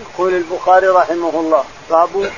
يقول 0.00 0.34
البخاري 0.34 0.88
رحمه 0.88 1.40
الله. 1.40 1.64
باب؟ 1.90 2.32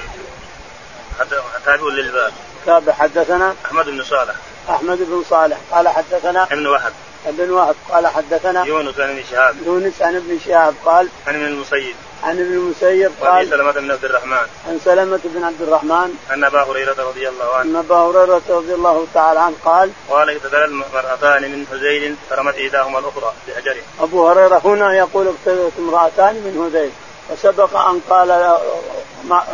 تابع 1.65 1.88
للباب. 1.88 2.33
تابع 2.67 2.92
حدثنا 2.92 3.54
أحمد 3.67 3.87
بن 3.87 4.03
صالح. 4.04 4.35
أحمد 4.70 4.99
بن 4.99 5.25
صالح. 5.31 5.58
قال 5.72 5.88
حدثنا 5.88 6.44
ابن 6.44 6.67
وهب. 6.67 6.92
ابن 7.26 7.50
وهب. 7.50 7.75
قال 7.90 8.06
حدثنا 8.06 8.64
يونس 8.64 9.00
عن 9.00 9.11
ابن 9.11 9.22
شهاب. 9.30 9.56
يونس 9.66 10.02
عن 10.02 10.16
ابن 10.16 10.38
شهاب. 10.46 10.75
قال 10.84 11.09
عن 11.27 11.34
ابن 11.34 11.45
المسيب. 11.45 11.95
عن 12.22 12.30
ابن 12.30 12.52
المسيب 12.52 13.12
قال 13.20 13.50
سلمة 13.50 13.72
بن 13.72 13.90
عبد 13.90 14.04
الرحمن. 14.04 14.46
عن 14.68 14.80
سلمة 14.84 15.20
بن 15.24 15.44
عبد 15.44 15.62
الرحمن. 15.62 16.14
أن 16.30 16.44
أبا 16.44 16.62
هريرة 16.62 16.96
رضي 16.98 17.29
الله 17.29 17.54
عنه. 17.54 17.70
أن 17.70 17.76
أبا 17.76 17.96
هريرة 17.96 18.42
رضي 18.48 18.74
الله 18.74 19.06
تعالى 19.14 19.40
عنه 19.40 19.56
قال 19.64 19.90
قال 20.10 20.30
اقتتل 20.30 20.64
المرأتان 20.64 21.42
من 21.42 21.66
هذيل 21.72 22.16
فرمت 22.30 22.54
إحداهما 22.54 22.98
الأخرى 22.98 23.32
بحجر 23.48 23.76
أبو 24.00 24.29
هريرة 24.29 24.60
هنا 24.64 24.94
يقول 24.96 25.26
اقتتلت 25.26 25.72
امرأتان 25.79 26.34
من 26.34 26.64
هذيل 26.64 26.92
وسبق 27.32 27.76
أن 27.76 28.00
قال 28.10 28.30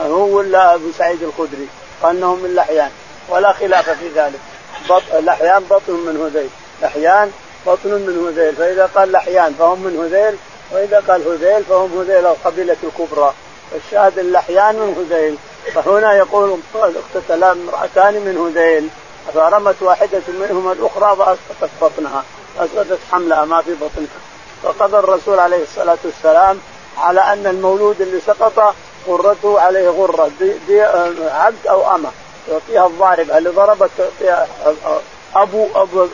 هو 0.06 0.36
ولا 0.36 0.74
أبو 0.74 0.92
سعيد 0.98 1.22
الخدري؟ 1.22 1.68
قال 2.02 2.16
أنهم 2.16 2.42
من 2.42 2.54
لحيان. 2.54 2.90
ولا 3.28 3.52
خلاف 3.52 3.90
في 3.90 4.08
ذلك. 4.08 4.40
بط... 4.90 5.02
لحيان 5.14 5.64
بطن 5.64 5.92
من 5.92 6.20
هذيل. 6.24 6.50
لحيان 6.82 7.32
بطن 7.66 7.90
من 7.90 8.26
هذيل. 8.26 8.56
فإذا 8.56 8.90
قال 8.94 9.12
لحيان 9.12 9.54
فهم 9.58 9.78
من 9.78 9.96
هذيل 10.00 10.36
وإذا 10.72 11.02
قال 11.08 11.22
هذيل 11.28 11.64
فهم 11.64 11.98
هذيل 12.00 12.26
القبيلة 12.26 12.76
الكبرى. 12.82 13.32
الشاهد 13.74 14.18
اللحيان 14.18 14.74
من 14.74 15.06
هذيل. 15.10 15.36
فهنا 15.74 16.14
يقول 16.14 16.58
اقتتل 16.74 17.44
امرأتان 17.44 18.14
من 18.14 18.52
هذيل. 18.56 18.88
فرمت 19.34 19.82
واحدة 19.82 20.22
منهما 20.28 20.72
الأخرى 20.72 21.16
فأسقطت 21.16 21.70
بطنها. 21.82 22.24
أسقطت 22.58 22.98
حملها 23.12 23.44
ما 23.44 23.62
في 23.62 23.74
بطنها. 23.74 24.18
فقضى 24.62 24.98
الرسول 24.98 25.38
عليه 25.38 25.62
الصلاة 25.62 25.98
والسلام 26.04 26.60
على 26.98 27.20
أن 27.20 27.46
المولود 27.46 28.00
اللي 28.00 28.20
سقط 28.20 28.74
غرته 29.08 29.60
عليه 29.60 29.88
غرة. 29.88 30.30
دي, 30.40 30.52
دي 30.66 30.82
عبد 31.30 31.66
أو 31.66 31.94
أمة. 31.94 32.10
يعطيها 32.48 32.86
الضارب. 32.86 33.30
اللي 33.30 33.50
ضربت 33.50 33.90
تعطيها 33.98 34.46
أبو 35.34 35.66
أبو 35.74 36.06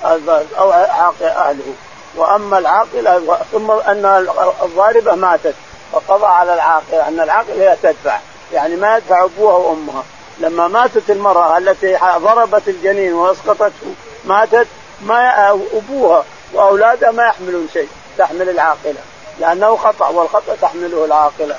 أو 0.59 0.71
عاقل 0.71 1.25
أهله. 1.25 1.75
وأما 2.17 2.59
العاقله 2.59 3.39
ثم 3.53 3.71
أن 3.71 4.27
الضاربة 4.63 5.15
ماتت. 5.15 5.55
فقضى 5.93 6.27
على 6.27 6.55
العاقله 6.55 7.09
أن 7.09 7.21
العاقله 7.21 7.55
هي 7.55 7.77
تدفع. 7.83 8.19
يعني 8.53 8.77
ما 8.77 8.97
يدفع 8.97 9.25
أبوها 9.25 9.57
وأمها. 9.57 10.03
لما 10.39 10.69
ماتت 10.69 11.11
المرأة 11.11 11.59
التي 11.59 11.99
ضربت 12.19 12.69
الجنين 12.69 13.15
وأسقطته 13.15 13.95
ماتت 14.25 14.67
ما 15.03 15.51
أبوها 15.51 16.25
وأولادها 16.53 17.11
ما 17.11 17.27
يحملون 17.27 17.69
شيء. 17.73 17.89
تحمل 18.19 18.49
العاقلة. 18.49 19.01
لأنه 19.39 19.77
خطأ 19.77 20.09
والخطأ 20.09 20.57
تحمله 20.63 21.05
العاقله 21.05 21.57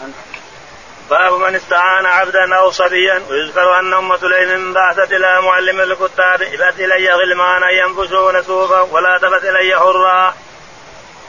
باب 1.10 1.34
من 1.34 1.56
استعان 1.56 2.06
عبدا 2.06 2.56
أو 2.60 2.72
صبيا 2.72 3.22
ويذكر 3.30 3.80
أن 3.80 3.94
ام 3.94 4.18
سليم 4.18 4.74
بعثت 4.74 5.12
إلى 5.12 5.42
معلم 5.42 5.80
الكتاب 5.80 6.42
إبت 6.42 6.80
إلي 6.80 7.10
غلمانا 7.14 7.70
ينفشون 7.70 8.44
سوفا 8.44 8.82
ولا 8.82 9.20
تبت 9.22 9.44
إلي 9.44 9.80
حرا. 9.80 10.34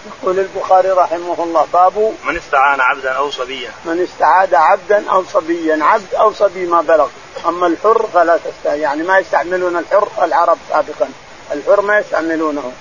يقول 0.06 0.38
البخاري 0.38 0.90
رحمه 0.90 1.44
الله 1.44 1.66
باب 1.72 2.14
من 2.24 2.36
استعان 2.36 2.80
عبدا 2.80 3.12
أو 3.12 3.30
صبيا. 3.30 3.70
من 3.84 4.02
استعاد 4.02 4.54
عبدا 4.54 5.10
أو 5.10 5.24
صبيا. 5.24 5.84
عبد 5.84 6.14
أو 6.14 6.32
صبي 6.32 6.66
ما 6.66 6.80
بلغ 6.80 7.08
أما 7.46 7.66
الحر 7.66 8.06
فلا 8.14 8.36
تستعين 8.36 8.80
يعني 8.80 9.02
ما 9.02 9.18
يستعملون 9.18 9.76
الحر 9.76 10.08
العرب 10.22 10.58
سابقا. 10.68 11.08
الحر 11.52 11.80
ما 11.80 11.98
يستعملونه. 11.98 12.72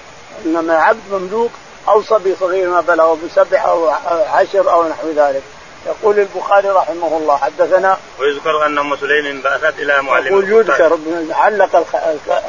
إنما 0.45 0.73
عبد 0.73 1.11
مملوك 1.11 1.51
أو 1.87 2.01
صبي 2.01 2.35
صغير 2.39 2.69
ما 2.69 2.81
بلغ 2.81 3.13
بسبع 3.13 3.65
أو 3.65 3.89
عشر 4.09 4.71
أو 4.71 4.87
نحو 4.87 5.09
ذلك. 5.09 5.43
يقول 5.85 6.19
البخاري 6.19 6.69
رحمه 6.69 7.17
الله 7.17 7.37
حدثنا 7.37 7.97
ويذكر 8.19 8.65
أن 8.65 8.77
أم 8.77 8.95
سليم 8.95 9.41
بعثت 9.41 9.79
إلى 9.79 10.01
معلم 10.01 10.27
يقول 10.27 10.51
يذكر 10.51 10.97
علق 11.31 11.85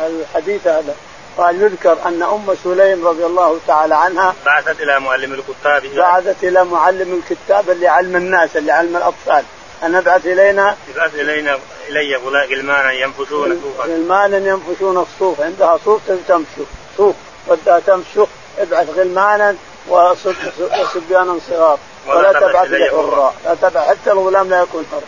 الحديث 0.06 0.66
هذا. 0.66 0.94
قال 1.38 1.62
يذكر 1.62 1.97
أن 2.06 2.22
أم 2.22 2.55
سليم 2.65 3.06
رضي 3.06 3.27
الله 3.27 3.59
تعالى 3.66 3.94
عنها 3.94 4.34
بعثت 4.47 4.81
إلى 4.81 5.00
معلم 5.00 5.33
الكتاب. 5.33 5.82
بعثت 5.97 6.44
إلى 6.44 6.65
معلم 6.65 7.22
الكتاب 7.22 7.71
اللي 7.71 7.88
علم 7.88 8.16
الناس 8.16 8.56
اللي 8.56 8.72
علم 8.72 8.97
الأطفال. 8.97 9.44
ان 9.82 9.94
ابعث 9.94 10.27
إلينا؟ 10.27 10.77
ابعث 10.94 11.15
إلينا 11.15 11.59
إلي 11.88 12.16
غلمانا 12.16 12.93
ينفشون 12.93 13.61
صوفا. 13.62 13.84
غلمانا 13.84 14.37
ينفشون 14.37 14.97
الصوف. 14.97 15.41
عندها 15.41 15.78
صوف 15.84 16.00
تمشوا 16.28 16.65
صوف 16.97 17.15
بدها 17.49 17.81
تمشوا 17.81 18.27
ابعث 18.59 18.91
غلمانا 18.91 19.56
وصبيانا 19.89 21.39
صغار. 21.50 21.78
ولا 22.06 22.33
تبعث 22.33 22.69
حرا 22.91 23.34
لا 23.44 23.55
تبعث. 23.55 23.89
حتى 23.89 24.12
الغلام 24.12 24.49
لا 24.50 24.62
يكون 24.62 24.87
حر 24.93 25.03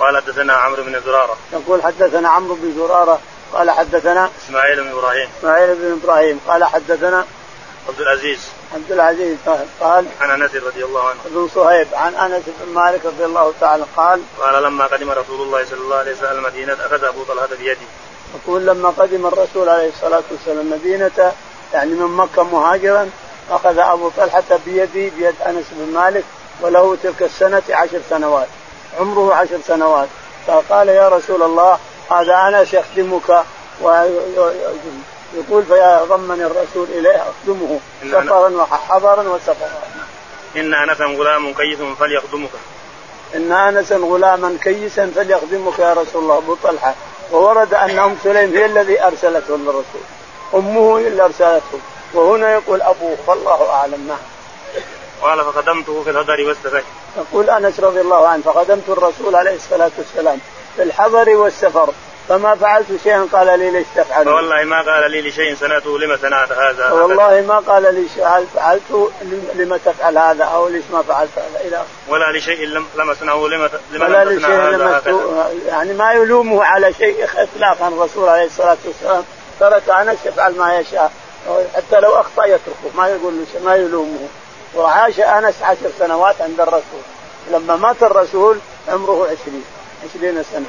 قال 0.00 0.16
حدثنا 0.16 0.52
عمرو 0.52 0.82
بن 0.82 1.00
زرارة. 1.00 1.36
يقول 1.52 1.82
حدثنا 1.82 2.28
عمرو 2.28 2.54
بن 2.54 2.74
زرارة. 2.74 3.20
قال 3.52 3.70
حدثنا 3.70 4.30
إسماعيل 4.46 4.84
بن 4.84 4.90
إبراهيم. 4.90 5.28
إسماعيل 5.38 5.74
بن 5.74 5.98
إبراهيم. 6.02 6.40
قال 6.48 6.64
حدثنا 6.64 7.24
عبد 7.88 8.00
العزيز. 8.00 8.40
عبد 8.74 8.92
العزيز. 8.92 9.38
قال 9.80 10.06
عن 10.20 10.42
أنس 10.42 10.54
رضي 10.54 10.84
الله 10.84 11.08
عنه. 11.08 11.18
ابن 11.26 11.48
صهيب. 11.54 11.88
عن 11.92 12.14
أنس 12.14 12.42
بن 12.46 12.72
مالك 12.72 13.06
رضي 13.06 13.24
الله 13.24 13.52
تعالى 13.60 13.84
قال 13.96 14.20
قال 14.40 14.62
لما 14.62 14.86
قدم 14.86 15.10
رسول 15.10 15.40
الله 15.40 15.64
صلى 15.64 15.80
الله 15.80 15.96
عليه 15.96 16.12
وسلم 16.12 16.38
المدينة 16.38 16.72
أخذ 16.72 17.04
أبو 17.04 17.24
طلحة 17.24 17.48
بيده. 17.58 17.86
يقول 18.34 18.66
لما 18.66 18.88
قدم 18.88 19.26
الرسول 19.26 19.68
عليه 19.68 19.88
الصلاة 19.88 20.22
والسلام 20.30 20.60
المدينة 20.60 21.32
يعني 21.74 21.90
من 21.90 22.16
مكة 22.16 22.42
مهاجرا 22.42 23.10
أخذ 23.50 23.78
أبو 23.78 24.10
طلحة 24.16 24.42
بيدي 24.66 25.10
بيد 25.10 25.34
أنس 25.46 25.64
بن 25.72 25.94
مالك 25.94 26.24
وله 26.60 26.96
تلك 27.02 27.22
السنة 27.22 27.62
عشر 27.70 28.00
سنوات 28.10 28.48
عمره 29.00 29.34
عشر 29.34 29.58
سنوات. 29.66 30.08
فقال 30.46 30.88
يا 30.88 31.08
رسول 31.08 31.42
الله 31.42 31.78
هذا 32.10 32.34
انس 32.48 32.74
يخدمك 32.74 33.44
ويقول 33.82 35.64
فضمني 36.08 36.46
الرسول 36.46 36.88
إليه 36.88 37.22
أخدمه 37.22 37.80
سفرا 38.02 38.48
وحضرا 38.48 39.22
وسفرا. 39.22 39.82
إن 40.56 40.74
انسا 40.74 41.04
غلام 41.04 41.54
كيس 41.54 41.78
فليخدمك. 42.00 42.50
إن 43.34 43.52
انسا 43.52 43.96
غلاما 43.96 44.58
كيسا 44.62 45.12
فليخدمك 45.16 45.78
يا 45.78 45.92
رسول 45.92 46.22
الله 46.22 46.38
أبو 46.38 46.56
طلحة. 46.62 46.94
وورد 47.32 47.74
ان 47.74 47.98
ام 47.98 48.16
سليم 48.24 48.54
هي 48.54 48.64
الذي 48.64 49.02
أرسلته 49.02 49.56
للرسول 49.56 50.02
أمه 50.54 50.98
هي 50.98 51.08
اللي 51.08 51.24
أرسلته. 51.24 51.78
وهنا 52.14 52.52
يقول 52.52 52.82
أبوه 52.82 53.16
فالله 53.26 53.70
أعلم. 53.70 54.08
نعم. 54.08 54.18
قال 55.22 55.44
فخدمته 55.44 56.02
في 56.02 56.10
الحضر 56.10 56.48
والسفر. 56.48 56.82
يقول 57.16 57.50
أنس 57.50 57.80
رضي 57.80 58.00
الله 58.00 58.28
عنه 58.28 58.42
فخدمت 58.42 58.88
الرسول 58.88 59.36
عليه 59.36 59.54
الصلاة 59.54 59.90
والسلام 59.98 60.38
في 60.76 60.82
الحضر 60.82 61.30
والسفر. 61.30 61.88
فما 62.28 62.54
فعلت 62.54 62.86
شيئا 63.02 63.28
قال 63.32 63.58
لي 63.58 63.70
ليش 63.70 63.86
تفعل؟ 63.96 64.24
فوالله 64.24 64.64
ما 64.64 64.76
قال 64.76 65.10
لي 65.10 65.28
لشيء 65.28 65.56
صنعته 65.56 65.98
لما 65.98 66.16
صنعت 66.16 66.52
هذا. 66.52 66.90
والله 66.90 67.40
ما 67.40 67.58
قال 67.58 67.82
لي 67.82 68.24
هل 68.24 68.46
فعلت 68.54 69.10
لما 69.54 69.78
تفعل 69.84 70.18
هذا 70.18 70.44
أو 70.44 70.68
ليش 70.68 70.84
ما 70.92 71.02
فعلت 71.02 71.30
هذا؟ 71.36 71.60
إلى 71.68 71.82
ولا 72.08 72.38
لشيء 72.38 72.66
لم 72.66 72.86
لم 72.96 73.10
أصنعه 73.10 73.46
لما 73.46 73.70
لما 73.92 74.06
ولا 74.06 74.24
لشيء 74.24 74.48
لم 74.48 75.00
يعني 75.66 75.92
ما 75.94 76.12
يلومه 76.12 76.64
على 76.64 76.92
شيء 76.92 77.24
اطلاقا 77.24 77.88
الرسول 77.88 78.28
عليه 78.28 78.46
الصلاة 78.46 78.76
والسلام. 78.84 79.24
ترك 79.60 79.90
انس 79.90 80.18
يفعل 80.26 80.56
ما 80.56 80.78
يشاء. 80.78 81.12
حتى 81.76 82.00
لو 82.00 82.20
أخطأ 82.20 82.44
يتركه. 82.44 82.96
ما 82.96 83.08
يقول 83.08 83.44
ما 83.64 83.76
يلومه. 83.76 84.28
وعاش 84.74 85.20
أنس 85.20 85.62
عشر 85.62 85.90
سنوات 85.98 86.40
عند 86.40 86.60
الرسول. 86.60 87.02
لما 87.50 87.76
مات 87.76 88.02
الرسول 88.02 88.58
عمره 88.88 89.24
عشرين. 89.24 89.64
عشرين 90.04 90.42
سنة. 90.42 90.66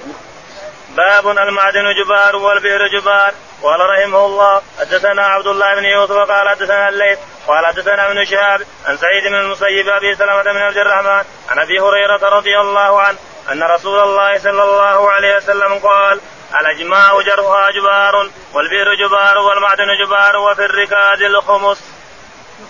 باب 0.89 1.27
المعدن 1.27 1.83
جبار 2.03 2.35
والبئر 2.35 2.87
جبار. 2.87 3.33
قال 3.63 3.79
رحمه 3.79 4.25
الله 4.25 4.61
حدثنا 4.79 5.25
عبد 5.25 5.47
الله 5.47 5.75
بن 5.75 5.85
يوسف 5.85 6.13
قال 6.13 6.49
حدثنا 6.49 6.89
الليث 6.89 7.19
قال 7.47 7.65
حدثنا 7.65 8.11
ابن 8.11 8.25
شهاب 8.25 8.61
عن 8.85 8.97
سعيد 8.97 9.23
بن 9.23 9.35
المسيب 9.35 9.89
أبي 9.89 10.15
سلمة 10.15 10.43
بن 10.43 10.57
عبد 10.57 10.77
الرحمن 10.77 11.23
عن 11.49 11.59
أبي 11.59 11.79
هريرة 11.79 12.29
رضي 12.29 12.59
الله 12.59 13.01
عنه 13.01 13.17
أن 13.51 13.63
رسول 13.63 13.99
الله 13.99 14.37
صلى 14.37 14.63
الله 14.63 15.11
عليه 15.11 15.37
وسلم 15.37 15.79
قال 15.79 16.19
الأجماع 16.59 17.21
جرها 17.21 17.71
جبار 17.71 18.29
والبئر 18.53 18.93
جبار 18.95 19.37
والمعدن 19.37 20.05
جبار 20.05 20.37
وفي 20.37 20.65
الركاز 20.65 21.21
الخمس. 21.21 21.81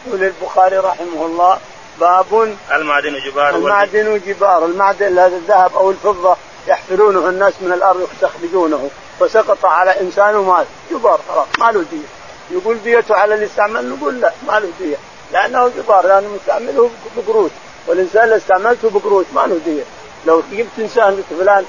يقول 0.07 0.23
البخاري 0.23 0.77
رحمه 0.77 1.25
الله 1.25 1.59
باب 1.99 2.55
المعدن 2.71 3.19
جبار 3.19 3.55
المعدن 3.55 4.21
جبار. 4.25 4.65
المعدن 4.65 5.19
هذا 5.19 5.35
الذهب 5.35 5.75
أو 5.75 5.91
الفضة. 5.91 6.37
يحفرونه 6.67 7.29
الناس 7.29 7.53
من 7.61 7.71
الأرض 7.73 8.07
يستخرجونه 8.13 8.89
وسقط 9.19 9.65
على 9.65 10.01
إنسان 10.01 10.35
ومات 10.35 10.65
جبار 10.91 11.19
خلاص 11.29 11.47
ما 11.59 11.71
له 11.71 11.85
دية. 11.91 12.07
يقول 12.51 12.77
ديته 12.83 13.15
على 13.15 13.35
اللي 13.35 13.45
استعمل 13.45 13.89
نقول 13.89 14.21
لا 14.21 14.31
ما 14.47 14.59
له 14.59 14.69
دية. 14.79 14.97
لأنه 15.33 15.67
جبار 15.77 16.07
لأنه 16.07 16.27
مستعمله 16.27 16.89
بقروش 17.17 17.51
والإنسان 17.87 18.23
اللي 18.23 18.35
استعملته 18.35 18.89
بقروش 18.89 19.25
ما 19.35 19.41
له 19.41 19.59
دية. 19.65 19.83
لو 20.25 20.43
جبت 20.51 20.69
إنسان 20.79 21.15
قلت 21.15 21.39
فلان 21.39 21.65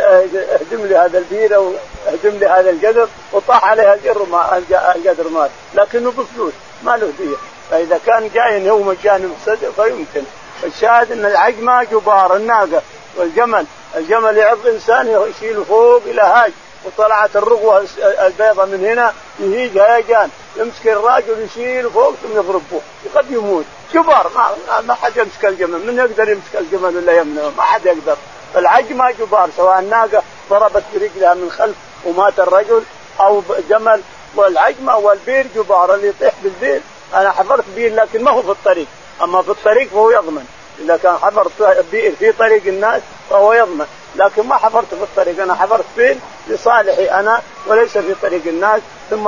اهدم 0.00 0.86
لي 0.86 0.96
هذا 0.96 1.18
البير 1.18 1.56
أو 1.56 1.72
اهدم 2.08 2.38
لي 2.38 2.46
هذا 2.46 2.70
القدر 2.70 3.08
وطاح 3.32 3.64
عليها 3.64 3.94
القدر 3.94 4.26
ما 4.26 4.62
القدر 4.96 5.28
مات. 5.28 5.50
لكنه 5.74 6.10
بفلوس 6.10 6.52
ما 6.84 6.96
له 6.96 7.12
دية. 7.18 7.36
فإذا 7.70 8.00
كان 8.06 8.30
جاي 8.34 8.70
هو 8.70 8.82
مجاني 8.82 9.28
فيمكن. 9.76 10.22
الشاهد 10.64 11.12
إن 11.12 11.24
العجمة 11.24 11.84
جبار 11.84 12.36
الناقة 12.36 12.82
والجمل. 13.16 13.66
الجمل 13.96 14.36
يعض 14.36 14.66
إنسان 14.66 15.30
يشيله 15.30 15.64
فوق 15.64 16.02
إلى 16.06 16.22
هاج 16.22 16.52
وطلعت 16.84 17.36
الرغوة 17.36 17.86
البيضة 17.98 18.64
من 18.64 18.86
هنا 18.86 19.12
يهيج 19.40 19.78
هيجان 19.78 20.30
يمسك 20.56 20.86
الراجل 20.86 21.44
يشيله 21.44 21.90
فوق 21.90 22.14
ثم 22.22 22.38
يضربه 22.38 22.80
قد 23.14 23.30
يموت. 23.30 23.64
جبار 23.94 24.30
ما, 24.34 24.80
ما 24.80 24.94
حد 24.94 25.16
يمسك 25.16 25.44
الجمل 25.44 25.86
من 25.86 25.98
يقدر 25.98 26.28
يمسك 26.28 26.56
الجمل 26.58 26.96
ولا 26.96 27.16
يمنعه 27.16 27.50
ما 27.56 27.62
حد 27.62 27.86
يقدر. 27.86 28.16
العجمة 28.56 29.10
جبار 29.10 29.48
سواء 29.56 29.80
ناقة 29.80 30.22
ضربت 30.50 30.84
برجلها 30.94 31.34
من 31.34 31.50
خلف 31.50 31.76
ومات 32.04 32.40
الرجل 32.40 32.82
أو 33.20 33.42
جمل. 33.70 34.02
والعجمة 34.34 34.96
والبير 34.96 35.46
جبار 35.56 35.94
اللي 35.94 36.08
يطيح 36.08 36.34
بالبير. 36.42 36.80
أنا 37.14 37.30
حفرت 37.30 37.64
بير 37.74 37.94
لكن 37.94 38.24
ما 38.24 38.30
هو 38.30 38.42
في 38.42 38.50
الطريق. 38.50 38.86
أما 39.22 39.42
في 39.42 39.50
الطريق 39.50 39.88
فهو 39.88 40.10
يضمن. 40.10 40.46
إذا 40.84 40.96
كان 40.96 41.16
حفرت 41.16 41.84
بئر 41.92 42.12
في 42.18 42.32
طريق 42.32 42.66
الناس 42.66 43.02
فهو 43.30 43.52
يضمن. 43.52 43.86
لكن 44.16 44.46
ما 44.46 44.56
حفرت 44.56 44.94
في 44.94 45.02
الطريق. 45.02 45.42
أنا 45.42 45.54
حفرت 45.54 45.84
فين 45.96 46.20
لصالحي 46.48 47.04
أنا 47.04 47.42
وليس 47.66 47.98
في 47.98 48.14
طريق 48.22 48.42
الناس. 48.46 48.82
ثم 49.10 49.26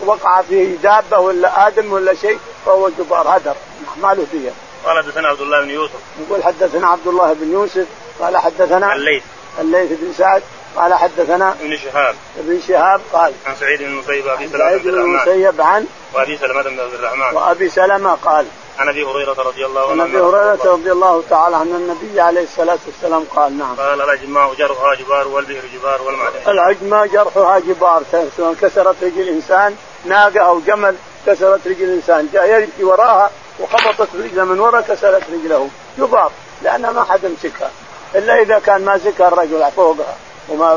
وقع 0.00 0.42
فيه 0.42 0.76
دابة 0.76 1.18
ولا 1.18 1.66
آدم 1.66 1.92
ولا 1.92 2.14
شيء 2.14 2.38
فهو 2.66 2.88
جبار 2.88 3.36
هدر. 3.36 3.54
ما 4.02 4.14
له 4.14 4.26
ديه. 4.32 4.50
قال 4.84 5.04
حدثنا 5.04 5.28
عبد 5.28 5.40
الله 5.40 5.60
بن 5.60 5.70
يوسف. 5.70 6.00
يقول 6.20 6.44
حدثنا 6.44 6.88
عبد 6.88 7.06
الله 7.06 7.32
بن 7.32 7.52
يوسف 7.52 7.86
قال 8.20 8.36
حدثنا 8.36 8.94
الليث. 8.94 9.22
الليث 9.60 9.90
بن 10.00 10.12
سعد 10.12 10.42
قال 10.76 10.94
حدثنا 10.94 11.52
ابن 11.52 11.76
شهاب. 11.76 12.14
ابن 12.38 12.60
شهاب 12.68 13.00
قال 13.12 13.32
عن 13.46 13.54
سعيد 13.56 13.78
بن 13.78 13.84
المسيب 13.84 14.28
ابي 14.28 14.48
سلمة 14.48 14.58
سعيد 14.58 14.82
بن 14.82 15.00
المسيب 15.00 15.60
عن 15.60 15.86
وأبي 16.14 16.36
سلمة 16.36 16.62
بن 16.62 16.80
عبد 16.80 16.94
الرحمن. 16.94 17.36
وأبي 17.36 17.68
سلمة 17.68 18.14
قال 18.14 18.46
عن 18.78 18.88
أبي 18.88 19.04
هريرة 19.04 19.42
رضي 19.42 19.66
الله 19.66 19.90
عنه 19.90 20.02
عن 20.02 20.08
أبي 20.08 20.20
هريرة 20.20 20.72
رضي 20.72 20.92
الله 20.92 21.22
تعالى 21.30 21.56
عن 21.56 21.66
النبي 21.66 22.20
عليه 22.20 22.42
الصلاة 22.42 22.78
والسلام 22.86 23.24
قال 23.36 23.58
نعم. 23.58 23.74
قال 23.76 24.00
العجماء 24.00 24.54
جرحها 24.54 24.94
جبار 24.94 25.28
والبئر 25.28 25.62
جبار 25.74 26.02
والمعدن. 26.02 26.38
العجماء 26.48 27.06
جرحها 27.06 27.58
جبار. 27.58 28.02
سواء 28.36 28.54
كسرت 28.54 28.96
رجل 29.02 29.28
انسان 29.28 29.76
ناقة 30.04 30.40
أو 30.40 30.60
جمل 30.60 30.96
كسرت 31.26 31.66
رجل 31.66 31.90
انسان 31.90 32.28
جاء 32.32 32.60
يمشي 32.60 32.84
وراها 32.84 33.30
وخبطت 33.60 34.08
رجله 34.14 34.44
من 34.44 34.60
وراء 34.60 34.80
كسرت 34.80 35.22
رجله. 35.32 35.68
جبار 35.98 36.30
لانها 36.62 36.90
ما 36.92 37.04
حد 37.04 37.24
يمسكها 37.24 37.70
إلا 38.14 38.42
إذا 38.42 38.58
كان 38.58 38.84
ماسكها 38.84 39.28
الرجل 39.28 39.70
فوقها. 39.76 40.16
وما 40.48 40.72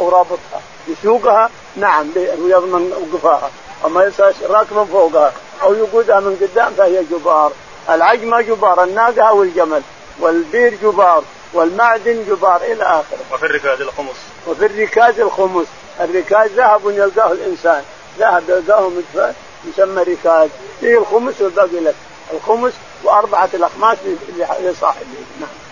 ورابطها. 0.00 0.60
يسوقها 0.88 1.50
نعم 1.76 2.06
ويضمن 2.16 2.92
وقفاها. 3.12 3.50
أما 3.84 4.12
راكبا 4.48 4.84
فوقها. 4.84 5.32
أو 5.62 5.74
يقودها 5.74 6.20
من 6.20 6.36
قدام 6.40 6.72
فهي 6.72 7.04
جبار 7.04 7.52
العجمة 7.90 8.40
جبار 8.40 8.84
الناقة 8.84 9.22
أو 9.22 9.42
الجمل 9.42 9.82
والبير 10.20 10.74
جبار 10.82 11.22
والمعدن 11.52 12.24
جبار 12.28 12.60
إلى 12.62 12.82
آخره. 12.82 13.18
وفي 13.32 13.46
الركاز 13.46 13.80
الخمس. 13.80 14.16
وفي 14.46 14.66
الركاز 14.66 15.20
الخمس، 15.20 15.66
الركاز 16.00 16.50
ذهب 16.50 16.80
يلقاه 16.84 17.32
الإنسان، 17.32 17.82
ذهب 18.18 18.42
يلقاه 18.48 18.90
يسمى 19.68 20.02
ركاز، 20.02 20.48
فيه 20.80 20.98
الخمس 20.98 21.40
والباقي 21.40 21.80
لك، 21.80 21.94
الخمس 22.32 22.72
وأربعة 23.04 23.48
الأخماس 23.54 23.98
لصاحبه، 24.60 25.06
نعم. 25.40 25.65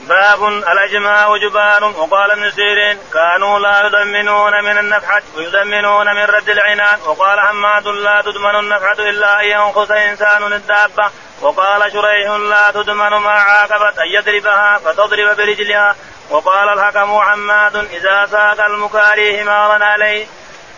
باب 0.00 0.48
الأجماع 0.48 1.36
جبال 1.36 1.84
وقال 1.84 2.30
ابن 2.30 2.50
سيرين 2.50 2.98
كانوا 3.12 3.58
لا 3.58 3.86
يدمنون 3.86 4.64
من 4.64 4.78
النفحة 4.78 5.22
ويدمنون 5.36 6.06
من 6.14 6.24
رد 6.24 6.48
العنان. 6.48 6.98
وقال 7.06 7.40
حماد 7.40 7.86
لا 7.86 8.20
تدمن 8.20 8.56
النفحة 8.56 8.98
إلا 8.98 9.40
أن 9.40 9.44
ينقص 9.44 9.90
إنسان 9.90 10.52
الدابة. 10.52 11.10
وقال 11.40 11.92
شريح 11.92 12.30
لا 12.30 12.70
تدمن 12.70 13.10
ما 13.10 13.30
عاقبت 13.30 13.98
أن 13.98 14.06
يضربها 14.06 14.78
فتضرب 14.78 15.36
برجلها. 15.36 15.96
وقال 16.30 16.68
الحكم 16.68 17.20
حماد 17.20 17.76
إذا 17.76 18.26
ساق 18.26 18.66
المكاري 18.66 19.40
حمارا 19.40 19.84
عليه 19.84 20.26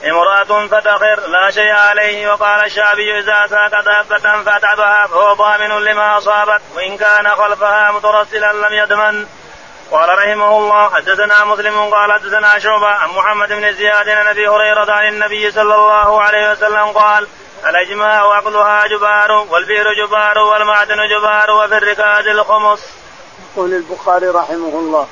امرأة 0.05 0.67
فتخر 0.67 1.29
لا 1.29 1.51
شيء 1.51 1.73
عليه 1.73 2.33
وقال 2.33 2.65
الشعبي 2.65 3.19
إذا 3.19 3.47
ساق 3.47 3.81
دابة 3.81 4.43
فأتعبها 4.43 5.07
فهو 5.07 5.35
ضامن 5.35 5.85
لما 5.85 6.19
أصابت 6.19 6.63
وإن 6.77 6.97
كان 6.97 7.29
خلفها 7.29 7.93
مترسلا 7.93 8.53
لم 8.53 8.75
يدمن 8.75 9.27
قال 9.91 10.09
رحمه 10.19 10.59
الله 10.59 10.91
حدثنا 10.95 11.45
مسلم 11.45 11.81
قال 11.81 12.13
حدثنا 12.13 12.59
شعبة 12.59 12.87
عن 12.87 13.09
محمد 13.09 13.49
بن 13.49 13.73
زياد 13.73 14.09
عن 14.09 14.27
أبي 14.27 14.49
هريرة 14.49 14.93
عن 14.93 15.09
النبي 15.09 15.51
صلى 15.51 15.75
الله 15.75 16.23
عليه 16.23 16.53
وسلم 16.53 16.87
قال 16.87 17.27
الأجماع 17.67 18.35
عقلها 18.35 18.87
جبار 18.87 19.33
والبئر 19.33 19.93
جبار 19.93 20.39
والمعدن 20.39 21.09
جبار 21.09 21.51
وفي 21.51 21.77
الركاز 21.77 22.27
الخمس. 22.27 22.81
يقول 23.57 23.75
البخاري 23.75 24.29
رحمه 24.29 24.79
الله. 24.79 25.07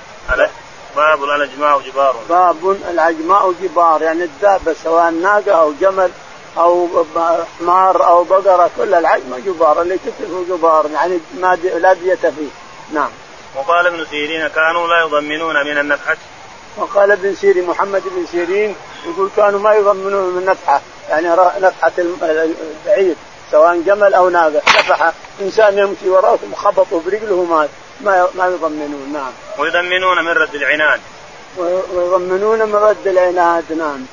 باب 0.96 1.24
العجماء 1.24 1.80
جبار. 1.80 2.16
باب 2.28 2.76
العجماء 2.90 3.52
جبار 3.62 4.02
يعني 4.02 4.24
الدابة 4.24 4.72
سواء 4.84 5.10
ناقة 5.10 5.52
أو 5.52 5.72
جمل 5.80 6.10
أو 6.58 6.88
حمار 7.58 8.06
أو 8.06 8.24
بقرة 8.24 8.70
كل 8.76 8.94
العجمة 8.94 9.38
جبار 9.38 9.82
اللي 9.82 9.98
تتركه 9.98 10.44
جبار 10.48 10.90
يعني 10.90 11.18
ما 11.40 11.58
لا 11.74 11.92
دية 11.92 12.14
فيه. 12.14 12.48
نعم. 12.92 13.10
وقال 13.56 13.86
ابن 13.86 14.04
سيرين 14.10 14.48
كانوا 14.48 14.86
لا 14.86 15.04
يضمنون 15.06 15.54
من 15.64 15.78
النفحة. 15.78 16.16
وقال 16.76 17.10
ابن 17.10 17.34
سيرين 17.34 17.66
محمد 17.66 18.02
بن 18.16 18.26
سيرين 18.26 18.76
يقول 19.06 19.30
كانوا 19.36 19.60
ما 19.60 19.74
يضمنون 19.74 20.34
من 20.34 20.38
النفحة 20.38 20.80
يعني 21.08 21.28
نفحة 21.60 21.92
البعير 21.98 23.14
سواء 23.50 23.80
جمل 23.80 24.14
أو 24.14 24.28
ناقة. 24.28 24.56
نفحه 24.56 25.12
إنسان 25.40 25.78
يمشي 25.78 26.08
وراه 26.08 26.36
ثم 26.36 26.54
خبطه 26.54 27.02
برجله 27.06 27.44
مات 27.44 27.68
ما 28.00 28.28
ما 28.34 28.46
يضمنون 28.46 29.12
نعم. 29.12 29.32
ويضمنون 29.58 30.24
من 30.24 30.32
رد 30.32 30.54
العناد. 30.54 31.00
ويضمنون 31.56 32.58
من 32.58 32.74
رد 32.76 33.06
العناد 33.06 33.72
نعم. 33.72 34.06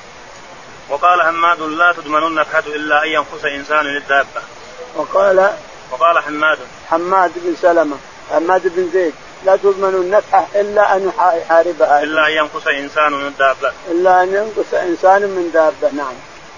وقال 0.89 1.21
حماد 1.21 1.61
لا 1.61 1.93
تضمن 1.97 2.23
النفحة 2.23 2.63
إلا 2.67 3.03
أن 3.03 3.09
ينقص 3.09 3.45
إنسان 3.45 3.85
الدابة. 3.85 4.41
وقال 4.95 5.49
وقال 5.91 6.19
حماد 6.19 6.57
حماد 6.89 7.31
بن 7.35 7.55
سلمة 7.61 7.97
حماد 8.31 8.61
بن 8.75 8.89
زيد 8.93 9.13
لا 9.45 9.55
تضمن 9.55 9.95
النفحة 9.95 10.47
إلا 10.55 10.95
أن 10.95 11.07
يحاربها 11.07 12.03
إلا 12.03 12.27
أن 12.27 12.31
ينقص 12.31 12.67
إنسان 12.67 13.11
من 13.11 13.33
دابة 13.39 13.73
إلا 13.91 14.23
أن 14.23 14.33
ينقص 14.33 14.73
إنسان 14.73 15.21
من 15.21 15.51
دابة 15.53 15.93
نعم 15.93 16.13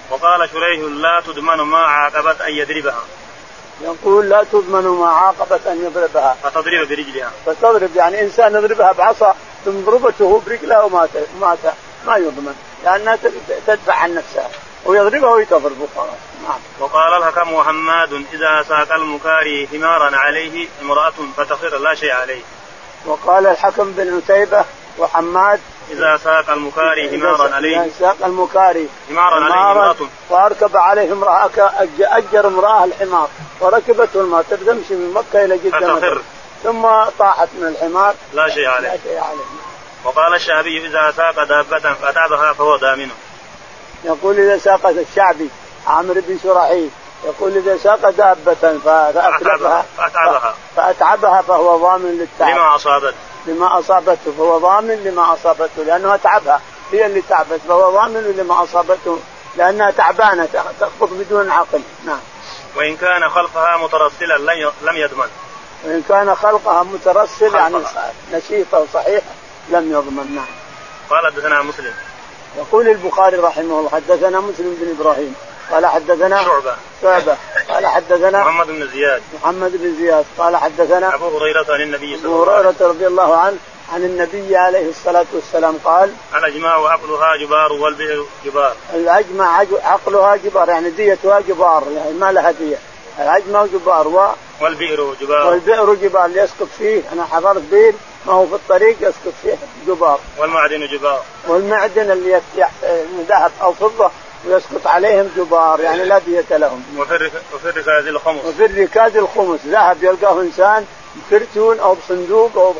وقال 0.09 0.50
شريح 0.50 0.79
لا 0.91 1.21
تضمن 1.25 1.56
ما 1.56 1.77
عاقبت 1.77 2.41
أن 2.41 2.53
يضربها 2.53 3.03
يقول 3.81 4.29
لا 4.29 4.44
تضمن 4.51 4.88
ما 4.88 5.07
عاقبت 5.07 5.68
أن 5.68 5.85
يضربها. 5.85 6.38
فتضرب 6.44 6.88
برجلها. 6.88 7.31
فتضرب 7.45 7.96
يعني 7.96 8.22
إنسان 8.22 8.55
يضربها 8.55 8.91
بعصا 8.91 9.36
ثم 9.65 9.86
ضربته 9.86 10.41
برجلها 10.48 10.84
ومات 10.84 11.10
مات 11.41 11.57
ما 12.05 12.17
يضمن. 12.17 12.55
لأنها 12.84 13.17
تدفع 13.67 13.93
عن 13.93 14.13
نفسها. 14.15 14.50
ويضربها 14.86 15.29
ويتضرب 15.29 15.88
خلاص 15.96 16.07
نعم 16.48 16.60
وقال 16.79 17.13
الحكم 17.13 17.53
وحماد 17.53 18.13
إذا 18.13 18.63
ساق 18.69 18.93
المكاري 18.93 19.67
حمارا 19.67 20.17
عليه 20.17 20.67
امرأة 20.81 21.13
فتخر 21.38 21.77
لا 21.77 21.96
شيء 21.96 22.12
عليه. 22.12 22.41
وقال 23.05 23.48
الحكم 23.48 23.91
بن 23.91 24.17
عتيبة 24.17 24.65
وحماد 24.98 25.60
إذا 25.91 26.17
ساق 26.17 26.50
المكاري 26.50 27.10
حمارا 27.10 27.56
عليه. 27.56 27.82
إذا 27.82 27.91
ساق 28.00 28.15
المكاري 28.25 28.89
حمارا 29.10 29.44
عليه 29.44 29.72
امرأة. 29.72 29.96
فأركب 30.29 30.77
عليه 30.77 31.13
امرأة 31.13 31.50
أجر 32.00 32.48
امرأة 32.48 32.84
الحمار. 32.84 33.29
وركبته 33.60 34.22
الماء 34.22 34.41
تمشي 34.41 34.94
من 34.94 35.13
مكة 35.13 35.46
إلى 35.46 35.58
جدة 35.58 35.96
فتخر 35.96 36.22
ثم 36.63 36.82
طاحت 37.20 37.48
من 37.58 37.67
الحمار. 37.67 38.13
لا 38.34 38.50
شيء 38.50 38.67
عليه. 38.67 38.89
لا 38.89 38.98
شيء 39.03 39.17
عليه. 39.17 39.46
وقال 40.03 40.36
الشعبي 40.36 40.88
إذا 40.88 41.12
ساق 41.12 41.44
دابة 41.44 41.94
فأتعبها 41.94 42.53
فهو 42.53 42.77
دامن. 42.77 43.10
يقول 44.03 44.39
إذا 44.39 44.58
ساقت 44.58 44.96
الشعبي 44.98 45.50
عامر 45.88 46.13
بن 46.27 46.39
شرحيل 46.44 46.89
يقول 47.25 47.58
إذا 47.58 47.77
ساق 47.77 48.10
دابة 48.10 48.79
فأتعبها 48.86 49.86
فأتعبها 49.98 50.56
فأتعبها 50.75 51.41
فهو 51.41 51.77
ضامن 51.77 52.12
للتعب. 52.12 52.56
لما 52.56 52.75
أصابت 52.75 53.13
لما 53.48 53.80
أصابته 53.80 54.32
فهو 54.38 54.58
ضامن 54.58 55.04
لما 55.04 55.34
أصابته 55.34 55.84
لأنه 55.84 56.16
اتعبها 56.16 56.62
هي 56.92 57.06
اللي 57.06 57.22
تعبت 57.22 57.60
فهو 57.68 57.92
ضامن 57.92 58.36
لما 58.38 58.63
أصابته 58.63 59.20
لأنها 59.58 59.92
تعبانة 59.92 60.48
تخبط 60.80 61.10
بدون 61.12 61.50
عقل. 61.50 61.82
نعم. 62.06 62.20
وإن 62.75 62.98
كان 62.98 63.30
خلفها 63.30 63.77
مترسلا 63.77 64.38
لم 64.82 64.96
يضمن. 64.96 65.27
وإن 65.86 66.04
كان 66.10 66.36
خلقها 66.36 66.84
مترسل 66.84 67.56
يعني 67.56 67.77
نشيطة 68.34 68.80
وصحيحه 68.80 69.32
لم 69.70 69.92
يضمن. 69.92 70.36
نعم. 70.36 70.46
قال 71.10 71.34
حدثنا 71.34 71.62
مسلم. 71.62 71.94
يقول 72.58 72.88
البخاري 72.88 73.38
رحمه 73.38 73.80
الله 73.80 73.89
حدثنا 73.89 74.39
مسلم 74.39 74.77
بن 74.82 74.96
إبراهيم. 75.00 75.36
قال 75.71 75.86
حدثنا 75.86 76.43
شعبة. 76.43 76.75
شعبة. 77.01 77.38
قال 77.69 77.88
حدثنا 77.88 78.39
محمد 78.39 78.67
بن 78.67 78.88
زياد. 78.88 79.21
محمد 79.41 79.71
بن 79.77 79.95
زياد. 79.97 80.25
قال 80.38 80.57
حدثنا 80.57 81.15
أبو 81.15 81.38
هريرة 81.38 81.65
عن 81.69 81.81
النبي 81.81 82.17
صلى 82.17 82.25
الله 82.25 82.51
عليه 82.51 82.69
وسلم 82.69 82.69
أبو 82.69 82.79
هريرة 82.79 82.89
رضي 82.89 83.07
الله 83.07 83.36
عنه 83.36 83.57
عن 83.93 84.03
النبي 84.03 84.57
عليه 84.57 84.89
الصلاة 84.89 85.25
والسلام 85.33 85.77
قال 85.83 86.13
الأجماع 86.36 86.74
عقلها 86.74 87.38
جبار 87.38 87.74
والبئر 87.74 88.25
جبار. 88.45 88.75
الأجمع 88.93 89.57
عقلها 89.83 90.36
جبار 90.36 90.69
يعني 90.69 90.89
ديتها 90.89 91.39
جبار 91.39 91.83
يعني 91.95 92.13
ما 92.13 92.31
لها 92.31 92.51
دية. 92.51 92.77
العجمة 93.19 93.65
جبار 93.65 94.07
و 94.07 94.27
والبئر 94.62 95.15
جبار. 95.21 95.47
والبئر 95.47 95.93
جبار 95.93 96.29
يسقط 96.29 96.67
فيه. 96.77 97.01
أنا 97.13 97.25
حفرت 97.25 97.62
بئر 97.71 97.93
ما 98.25 98.33
هو 98.33 98.47
في 98.47 98.55
الطريق 98.55 98.97
يسقط 99.01 99.33
فيه 99.43 99.57
جبار. 99.88 100.19
والمعدن 100.38 100.88
جبار. 100.88 101.24
والمعدن 101.47 102.12
اللي 102.12 102.41
ذهب 103.29 103.51
أو 103.62 103.74
فضة 103.74 104.12
ويسقط 104.46 104.88
عليهم 104.88 105.32
جبار 105.38 105.79
يعني 105.79 106.06
لا 106.06 106.20
دية 106.20 106.58
لهم. 106.58 106.84
وفي 106.98 107.32
وفي 107.53 107.70
الركاز 107.70 108.08
الخمس. 108.08 108.46
وفي 108.46 108.65
الركاز 108.65 109.17
الخمس. 109.17 109.60
ذهب 109.65 110.03
يلقاه 110.03 110.41
إنسان 110.41 110.86
بكرتون 111.15 111.79
أو 111.79 111.96
بصندوق 111.96 112.58
أو 112.58 112.74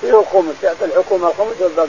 فيه 0.00 0.20
الخمس 0.20 0.54
يعطي 0.62 0.84
الحكومة 0.84 1.28
الخمس 1.28 1.60
والباقي. 1.60 1.88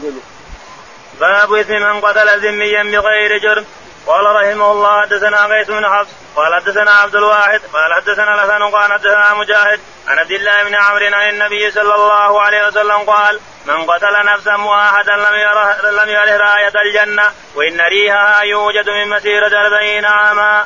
باب 1.19 1.53
اثم 1.53 1.73
من 1.73 2.01
قتل 2.01 2.47
ذميا 2.47 2.83
بغير 2.83 3.37
جرم. 3.37 3.65
قال 4.07 4.25
رحمه 4.25 4.71
الله 4.71 5.01
حدثنا 5.01 5.45
قيس 5.45 5.67
بن 5.67 5.87
حفص 5.87 6.09
قال 6.35 6.55
حدثنا 6.55 6.91
عبد 6.91 7.15
الواحد 7.15 7.61
قال 7.73 7.93
حدثنا 7.93 8.33
الحسن 8.33 8.63
قال 8.63 8.93
حدثنا 8.93 9.33
مجاهد 9.33 9.79
عن 10.07 10.19
عبد 10.19 10.31
الله 10.31 10.63
بن 10.63 10.75
عمرو 10.75 11.15
عن 11.15 11.29
النبي 11.29 11.71
صلى 11.71 11.95
الله 11.95 12.41
عليه 12.41 12.67
وسلم 12.67 12.97
قال 12.97 13.39
من 13.65 13.85
قتل 13.85 14.25
نفسا 14.25 14.55
مؤاهدا 14.55 15.15
لم 15.15 15.35
يره 15.35 15.91
لم 15.91 16.09
يره 16.09 16.37
راية 16.37 16.73
الجنة 16.85 17.23
وإن 17.55 17.81
ريحها 17.81 18.41
يوجد 18.41 18.89
من 18.89 19.09
مسيرة 19.09 19.65
أربعين 19.65 20.05
عاما. 20.05 20.65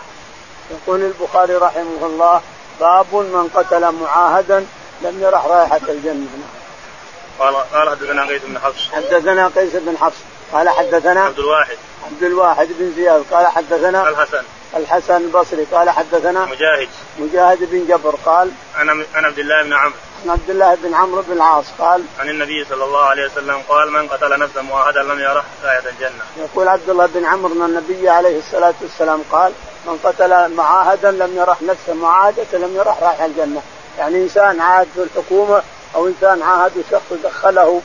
يقول 0.72 1.02
البخاري 1.02 1.56
رحمه 1.56 2.06
الله 2.06 2.42
باب 2.80 3.16
من 3.16 3.50
قتل 3.56 3.92
معاهدا 3.92 4.66
لم 5.02 5.22
يرح 5.22 5.46
رائحة 5.46 5.82
الجنة. 5.90 6.28
قال 7.40 7.56
قال 7.56 7.90
حدثنا 7.90 8.26
قيس 8.26 8.42
بن 8.42 8.60
حفص. 8.60 8.92
حدثنا 8.94 9.52
قيس 9.56 9.76
بن 9.76 9.98
حفص 9.98 10.33
قال 10.54 10.70
حدثنا 10.70 11.22
عبد 11.22 11.40
الواحد. 11.40 11.78
عبد 12.06 12.24
الواحد 12.24 12.68
بن 12.80 12.94
زياد 12.96 13.24
قال 13.32 13.48
حدثنا 13.48 14.10
الحسن. 14.10 14.44
الحسن 14.76 15.16
البصري 15.16 15.64
قال 15.72 15.90
حدثنا 15.90 16.46
مجاهد. 16.46 16.90
مجاهد 17.20 17.70
بن 17.72 17.88
جبر 17.88 18.16
قال 18.26 18.52
عن 18.76 18.90
عن 19.16 19.26
عبد 19.26 19.40
الله 19.40 19.64
بن 19.64 19.74
عمرو. 19.74 19.96
عن 20.24 20.30
عبد 20.30 20.50
الله 20.50 20.76
بن 20.76 20.94
عمرو 20.94 21.22
بن 21.22 21.34
العاص 21.34 21.66
قال 21.80 22.04
عن 22.20 22.30
النبي 22.30 22.66
صلى 22.66 22.84
الله 22.84 23.06
عليه 23.06 23.26
وسلم 23.26 23.62
قال 23.70 23.92
من 23.92 24.08
قتل 24.08 24.40
نفسا 24.40 24.62
معاهدا 24.62 25.04
لم 25.04 25.20
يره 25.20 25.44
آية 25.64 25.90
الجنة. 25.90 26.24
يقول 26.38 26.68
عبد 26.68 26.90
الله 26.90 27.06
بن 27.06 27.26
عمرو 27.26 27.54
أن 27.54 27.62
النبي 27.62 28.10
عليه 28.10 28.40
الصلاة 28.40 28.74
والسلام 28.82 29.24
قال 29.32 29.54
من 29.88 30.00
قتل 30.04 30.56
معاهدا 30.56 31.12
لم 31.12 31.38
يره 31.38 31.58
نفسا 31.62 31.94
معاهدة 31.94 32.46
لم 32.54 32.76
يره 32.76 32.98
رايح 33.02 33.22
الجنة، 33.22 33.62
يعني 33.98 34.24
إنسان 34.24 34.62
عاهد 34.62 34.88
في 34.96 35.04
الحكومة 35.04 35.62
أو 35.96 36.08
إنسان 36.08 36.42
عاهد 36.42 36.72
شخص 36.92 37.14
دخله 37.24 37.82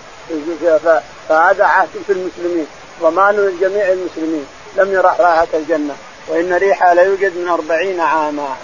فهذا 1.28 1.64
عهد 1.64 1.88
في 2.06 2.12
المسلمين 2.12 2.66
ضمان 3.00 3.36
لجميع 3.36 3.88
المسلمين. 3.88 4.46
لم 4.76 4.92
يرح 4.92 5.20
رائحة 5.20 5.48
الجنة. 5.54 5.96
وإن 6.28 6.54
ريحها 6.54 6.94
لا 6.94 7.02
يوجد 7.02 7.36
من 7.36 7.48
أربعين 7.48 8.00
عاما. 8.00 8.56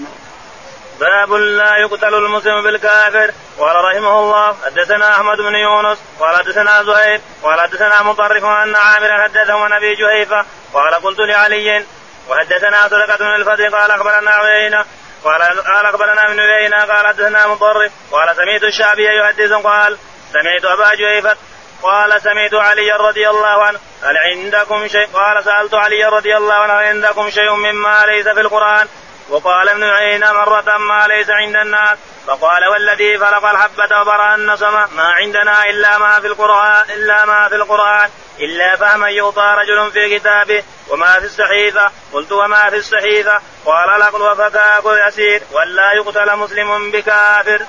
باب 1.00 1.32
لا 1.32 1.76
يقتل 1.76 2.14
المسلم 2.14 2.62
بالكافر. 2.62 3.32
قال 3.58 3.76
رحمه 3.76 4.20
الله 4.20 4.56
حدثنا 4.64 5.10
أحمد 5.10 5.36
بن 5.36 5.54
يونس 5.54 5.98
قال 6.20 6.36
حدثنا 6.36 6.82
زهير 6.82 7.20
قال 7.42 7.60
حدثنا 7.60 8.02
مطرف 8.02 8.44
ان 8.44 8.76
عامرا 8.76 9.22
حدثه 9.22 9.54
عن 9.64 9.72
أبي 9.72 9.94
جهيفة 9.94 10.44
قال 10.74 10.94
قلت 10.94 11.18
لعلي 11.18 11.84
وحدثنا 12.28 12.88
سرقة 12.88 13.16
بن 13.16 13.34
الفتح 13.34 13.78
قال 13.78 13.90
أخبرنا 13.90 14.30
عيينة 14.30 14.84
قال 15.24 15.86
أخبرنا 15.86 16.26
ابن 16.26 16.40
عيينة 16.40 16.76
قال 16.76 17.06
حدثنا 17.06 17.46
مطرف 17.46 17.92
قال 18.12 18.36
سمعت 18.36 18.62
الشعبي 18.62 19.06
يحدث 19.18 19.52
قال 19.52 19.98
سمعت 20.32 20.64
أبا 20.64 20.94
جهيفة 20.94 21.36
قال 21.84 22.22
سمعت 22.22 22.54
علي 22.54 22.92
رضي 22.92 23.28
الله 23.28 23.64
عنه 23.64 23.78
هل 24.02 24.16
عندكم 24.16 24.88
شيء؟ 24.88 25.06
قال 25.14 25.44
سألت 25.44 25.74
علي 25.74 26.04
رضي 26.04 26.36
الله 26.36 26.54
عنه 26.54 26.72
هل 26.72 26.84
عندكم 26.86 27.30
شيء 27.30 27.50
مما 27.50 28.06
ليس 28.06 28.28
في 28.28 28.40
القرآن؟ 28.40 28.88
وقال 29.28 29.68
ابن 29.68 29.84
عيينة 29.84 30.32
مرة 30.32 30.78
ما 30.78 31.06
ليس 31.06 31.30
عند 31.30 31.56
الناس. 31.56 31.98
فقال 32.26 32.64
والذي 32.64 33.18
فلق 33.18 33.44
الحبة 33.44 34.00
وبرأ 34.00 34.34
النصم 34.34 34.72
ما 34.72 35.12
عندنا 35.20 35.64
إلا 35.64 35.98
ما 35.98 36.20
في 36.20 36.26
القرآن 36.26 36.90
إلا 36.90 37.24
ما 37.24 37.48
في 37.48 37.54
القرآن. 37.54 38.10
إلا 38.40 38.76
فهما 38.76 39.08
يعطى 39.08 39.56
رجل 39.58 39.92
في 39.92 40.18
كتابه 40.18 40.62
وما 40.88 41.12
في 41.20 41.24
الصحيفة؟ 41.24 41.90
قلت 42.12 42.32
وما 42.32 42.70
في 42.70 42.76
الصحيفة؟ 42.76 43.40
قال 43.66 43.90
العقل 43.90 44.22
وفكاك 44.22 44.86
الأسير 44.86 45.42
ولا 45.52 45.92
يقتل 45.92 46.36
مسلم 46.36 46.90
بكافر. 46.90 47.66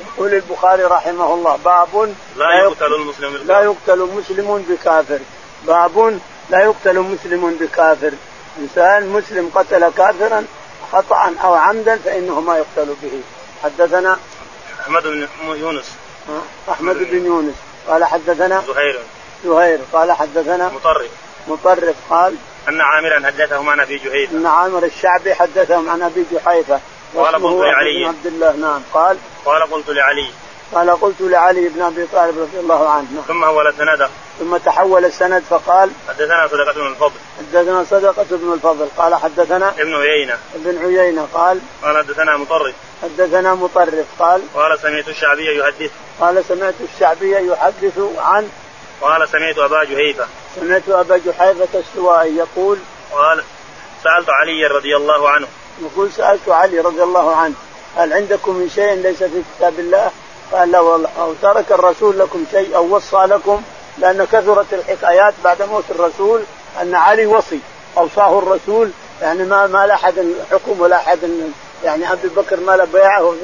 يقول 0.00 0.34
البخاري 0.34 0.84
رحمه 0.84 1.34
الله 1.34 1.58
باب 1.64 2.14
لا 2.36 2.54
يقتل 2.62 2.94
المسلم 2.94 3.36
لا 3.46 3.60
يقتل 3.60 3.98
مسلم 3.98 4.64
بكافر. 4.68 5.18
باب 5.66 6.20
لا 6.50 6.60
يقتل 6.60 7.00
مسلم 7.00 7.56
بكافر. 7.60 8.12
إنسان 8.58 9.08
مسلم 9.08 9.50
قتل 9.54 9.88
كافرا 9.88 10.44
خطأ 10.92 11.34
أو 11.44 11.54
عمدا 11.54 11.96
فإنه 11.96 12.40
ما 12.40 12.56
يقتل 12.56 12.94
به. 13.02 13.20
حدثنا 13.64 14.16
أحمد 14.80 15.02
بن 15.02 15.28
يونس. 15.42 15.92
أحمد 16.70 16.96
بن 16.96 17.26
يونس. 17.26 17.54
قال 17.88 18.04
حدثنا 18.04 18.62
زهير. 18.66 19.00
زهير. 19.44 19.78
قال 19.92 20.12
حدثنا 20.12 20.68
مطرف. 20.68 21.10
مطرف. 21.48 21.96
قال 22.10 22.34
أن 22.68 22.80
عامرا 22.80 23.26
حدثهم 23.26 23.68
عن 23.68 23.80
أبي 23.80 23.96
جحيفه 23.98 24.36
إن 24.36 24.46
عامر 24.46 24.84
الشعبي 24.84 25.34
حدثهم 25.34 25.90
عن 25.90 26.02
أبي 26.02 26.24
جحيفة. 26.32 26.80
قال 27.16 27.34
قلت 27.34 27.60
لعلي 27.60 28.06
عبد 28.06 28.26
الله. 28.26 28.52
نعم. 28.52 28.82
قال 28.94 29.16
قال 29.46 29.62
قلت 29.62 29.88
لعلي. 29.88 30.30
قال 30.74 31.00
قلت 31.00 31.20
لعلي 31.20 31.68
بن 31.68 31.82
أبي 31.82 32.06
طالب 32.06 32.38
رضي 32.38 32.60
الله 32.60 32.88
عنه. 32.88 33.22
ثم 33.28 33.44
هو 33.44 33.72
سنده 33.78 34.08
ثم 34.38 34.56
تحول 34.56 35.04
السند 35.04 35.42
فقال 35.50 35.90
حدثنا 36.08 36.48
صدقة 36.48 36.72
بن 36.72 36.86
الفضل. 36.86 37.14
حدثنا 37.38 37.84
صدقة 37.84 38.26
بن 38.30 38.52
الفضل. 38.52 38.88
قال 38.96 39.14
حدثنا 39.14 39.68
ابن 39.68 39.94
عيينة. 39.94 40.38
ابن 40.54 40.78
عيينة 40.86 41.28
قال 41.34 41.60
قال 41.82 41.96
حدثنا 41.96 42.36
مطرف. 42.36 42.74
حدثنا 43.02 43.54
مطرف 43.54 44.06
قال 44.18 44.42
قال 44.54 44.78
سمعت 44.78 45.08
الشعبي 45.08 45.58
يحدث. 45.58 45.90
قال 46.20 46.44
سمعت 46.44 46.74
الشعبي 46.94 47.30
يحدث 47.30 47.98
عن 48.18 48.48
قال 49.00 49.28
سمعت 49.28 49.58
أبا 49.58 49.84
جهيفة. 49.84 50.26
سمعت 50.60 50.88
أبا 50.88 51.16
جحيفة 51.16 51.78
السوائي 51.78 52.36
يقول 52.36 52.78
قال 53.12 53.44
سألت 54.04 54.30
علي 54.30 54.66
رضي 54.66 54.96
الله 54.96 55.30
عنه. 55.30 55.46
يقول 55.82 56.12
سألت 56.12 56.48
علي 56.48 56.80
رضي 56.80 57.02
الله 57.02 57.36
عنه. 57.36 57.54
هل 57.96 58.12
عندكم 58.12 58.54
من 58.56 58.70
شيء 58.74 58.94
ليس 58.94 59.22
في 59.22 59.42
كتاب 59.56 59.78
الله؟ 59.78 60.10
قال 60.52 60.70
لا 60.70 60.80
والله. 60.80 61.08
أو 61.20 61.32
ترك 61.42 61.72
الرسول 61.72 62.18
لكم 62.18 62.44
شيء 62.50 62.76
أو 62.76 62.96
وصى 62.96 63.16
لكم؟ 63.16 63.62
لأن 63.98 64.24
كثرت 64.24 64.66
الحكايات 64.72 65.34
بعد 65.44 65.62
موت 65.62 65.84
الرسول 65.90 66.42
أن 66.82 66.94
علي 66.94 67.26
وصي 67.26 67.60
أوصاه 67.98 68.38
الرسول. 68.38 68.90
يعني 69.22 69.44
ما 69.44 69.66
ما 69.66 69.86
لا 69.86 69.94
أحد 69.94 70.34
حكم 70.50 70.80
ولا 70.80 70.96
أحد 70.96 71.18
يعني 71.84 72.12
أبي 72.12 72.28
بكر 72.28 72.60
ما 72.60 72.76
له 72.76 72.84
بيعه 72.84 73.34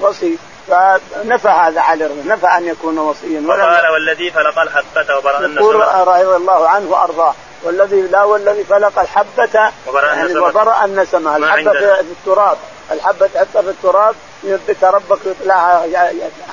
وصي 0.00 0.38
فنفى 0.68 1.48
هذا 1.48 1.80
علي 1.80 2.10
نفى 2.26 2.46
أن 2.46 2.66
يكون 2.66 2.98
وصيا. 2.98 3.42
وقال 3.46 3.92
والذي 3.92 4.30
فلق 4.30 4.58
الحبة 4.58 5.16
وبرأ 5.18 5.38
النسمة 5.38 5.60
يقول 5.60 6.08
رضي 6.08 6.36
الله 6.36 6.68
عنه 6.68 6.90
وأرضاه. 6.90 7.34
والذي 7.62 8.02
لا 8.02 8.24
والذي 8.24 8.64
فلق 8.64 8.98
الحبة 8.98 9.70
وبرأ 9.88 10.06
يعني 10.06 10.22
النسمة 10.22 10.46
وبرأ 10.46 10.84
النسمة 10.84 11.36
الحبة 11.36 11.72
في 11.72 12.00
التراب. 12.00 12.56
الحبة 12.90 13.26
تحطها 13.26 13.62
في 13.62 13.70
التراب 13.70 14.14
ينبت 14.44 14.84
ربك 14.84 15.18
يطلعها 15.26 15.86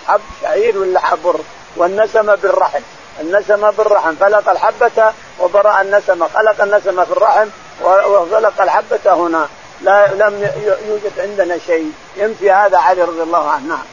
حب 0.08 0.22
شعير 0.42 0.78
ولا 0.78 1.00
حبر؟ 1.00 1.40
والنسمة 1.76 2.36
بالرحم. 2.36 2.82
النسمة 3.22 3.72
بالرحم. 3.72 4.16
فلق 4.16 4.50
الحبة 4.50 5.14
وبرأ 5.40 5.82
النسمة 5.82 6.28
خلق 6.28 6.62
النسمة 6.62 7.06
في 7.06 7.12
الرحم 7.12 7.48
وخلق 7.84 8.62
الحبة 8.62 9.14
هنا. 9.14 9.48
لا 9.82 10.14
لم 10.14 10.50
يوجد 10.88 11.12
عندنا 11.18 11.58
شيء. 11.58 11.92
ينفي 12.16 12.52
هذا 12.52 12.78
علي 12.78 13.02
رضي 13.02 13.22
الله 13.22 13.50
عنه. 13.50 13.68
نعم. 13.68 13.84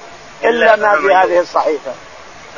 إلا 0.44 0.76
ما 0.76 0.96
في 0.96 1.14
هذه 1.14 1.40
الصحيفة. 1.40 1.92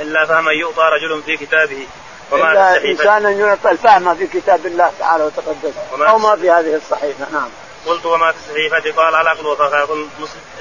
إلا 0.00 0.26
فهم 0.26 0.50
يعطى 0.50 0.82
رجل 0.82 1.22
في 1.22 1.36
كتابه. 1.36 1.86
وما 2.32 2.52
إلا 2.52 2.84
إنسانا 2.84 3.30
يعطى 3.30 3.70
الفهم 3.70 4.14
في 4.14 4.26
كتاب 4.26 4.66
الله 4.66 4.90
تعالى 4.98 5.24
وتقدس 5.24 5.74
أو 6.08 6.18
ما 6.18 6.36
في 6.36 6.50
هذه 6.50 6.74
الصحيفة. 6.74 7.26
نعم. 7.32 7.48
قلت 7.86 8.06
وما 8.06 8.32
في 8.32 8.38
الصحيفة؟ 8.38 9.02
قال 9.02 9.14
على 9.14 9.30
قل 9.30 9.46
وفاق. 9.46 9.90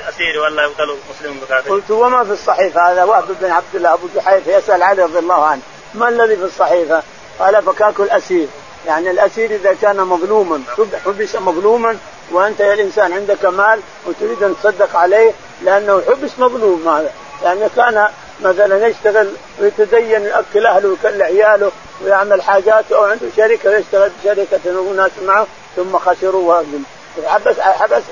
أسير 0.10 0.40
ولا 0.42 0.64
يقتل 0.64 0.96
مسلم 1.10 1.40
بكافر. 1.40 1.70
قلت 1.70 1.92
وما 1.92 2.24
في 2.24 2.32
الصحيفة؟ 2.32 2.92
هذا 2.92 3.04
وهب 3.04 3.26
بن 3.42 3.52
عبد 3.52 3.76
الله 3.76 3.94
أبو 3.94 4.08
جحيفة 4.16 4.58
يسأل 4.58 4.84
علي 4.84 5.04
رضي 5.04 5.20
الله 5.20 5.46
عنه 5.46 5.62
ما 5.94 6.10
الذي 6.10 6.36
في 6.36 6.44
الصحيفة؟ 6.44 7.04
قال 7.40 7.64
فكاك 7.64 8.00
الأسير. 8.00 8.48
يعني 8.88 9.12
الأسير 9.12 9.52
إذا 9.52 9.74
كان 9.82 9.98
مظلوما 9.98 10.64
حبس 11.06 11.36
مظلوما 11.36 11.98
وأنت 12.32 12.60
يا 12.60 12.74
الإنسان 12.74 13.14
عندك 13.14 13.46
مال 13.46 13.80
وتريد 14.06 14.44
أن 14.44 14.56
تصدق 14.64 14.96
عليه 14.96 15.32
لأنه 15.64 16.02
حبس 16.10 16.32
مظلوم. 16.40 16.88
هذا 16.88 17.12
يعني 17.44 17.70
كان 17.76 18.10
مثلا 18.42 18.88
يشتغل 18.88 19.30
ويتدين 19.60 20.22
يأكل 20.22 20.66
أهله 20.66 20.90
ويكل 20.90 21.22
عياله 21.22 21.72
ويعمل 22.04 22.42
حاجاته 22.42 22.96
أو 22.96 23.04
عنده 23.04 23.28
شركة 23.38 23.70
ويشتغل 23.70 24.12
بشركة 24.24 24.80
وناس 24.80 25.12
معه 25.26 25.48
ثم 25.76 25.98
خسروا 25.98 26.50
وهزم 26.50 26.84
حبس 27.26 27.60
حبس 27.60 28.04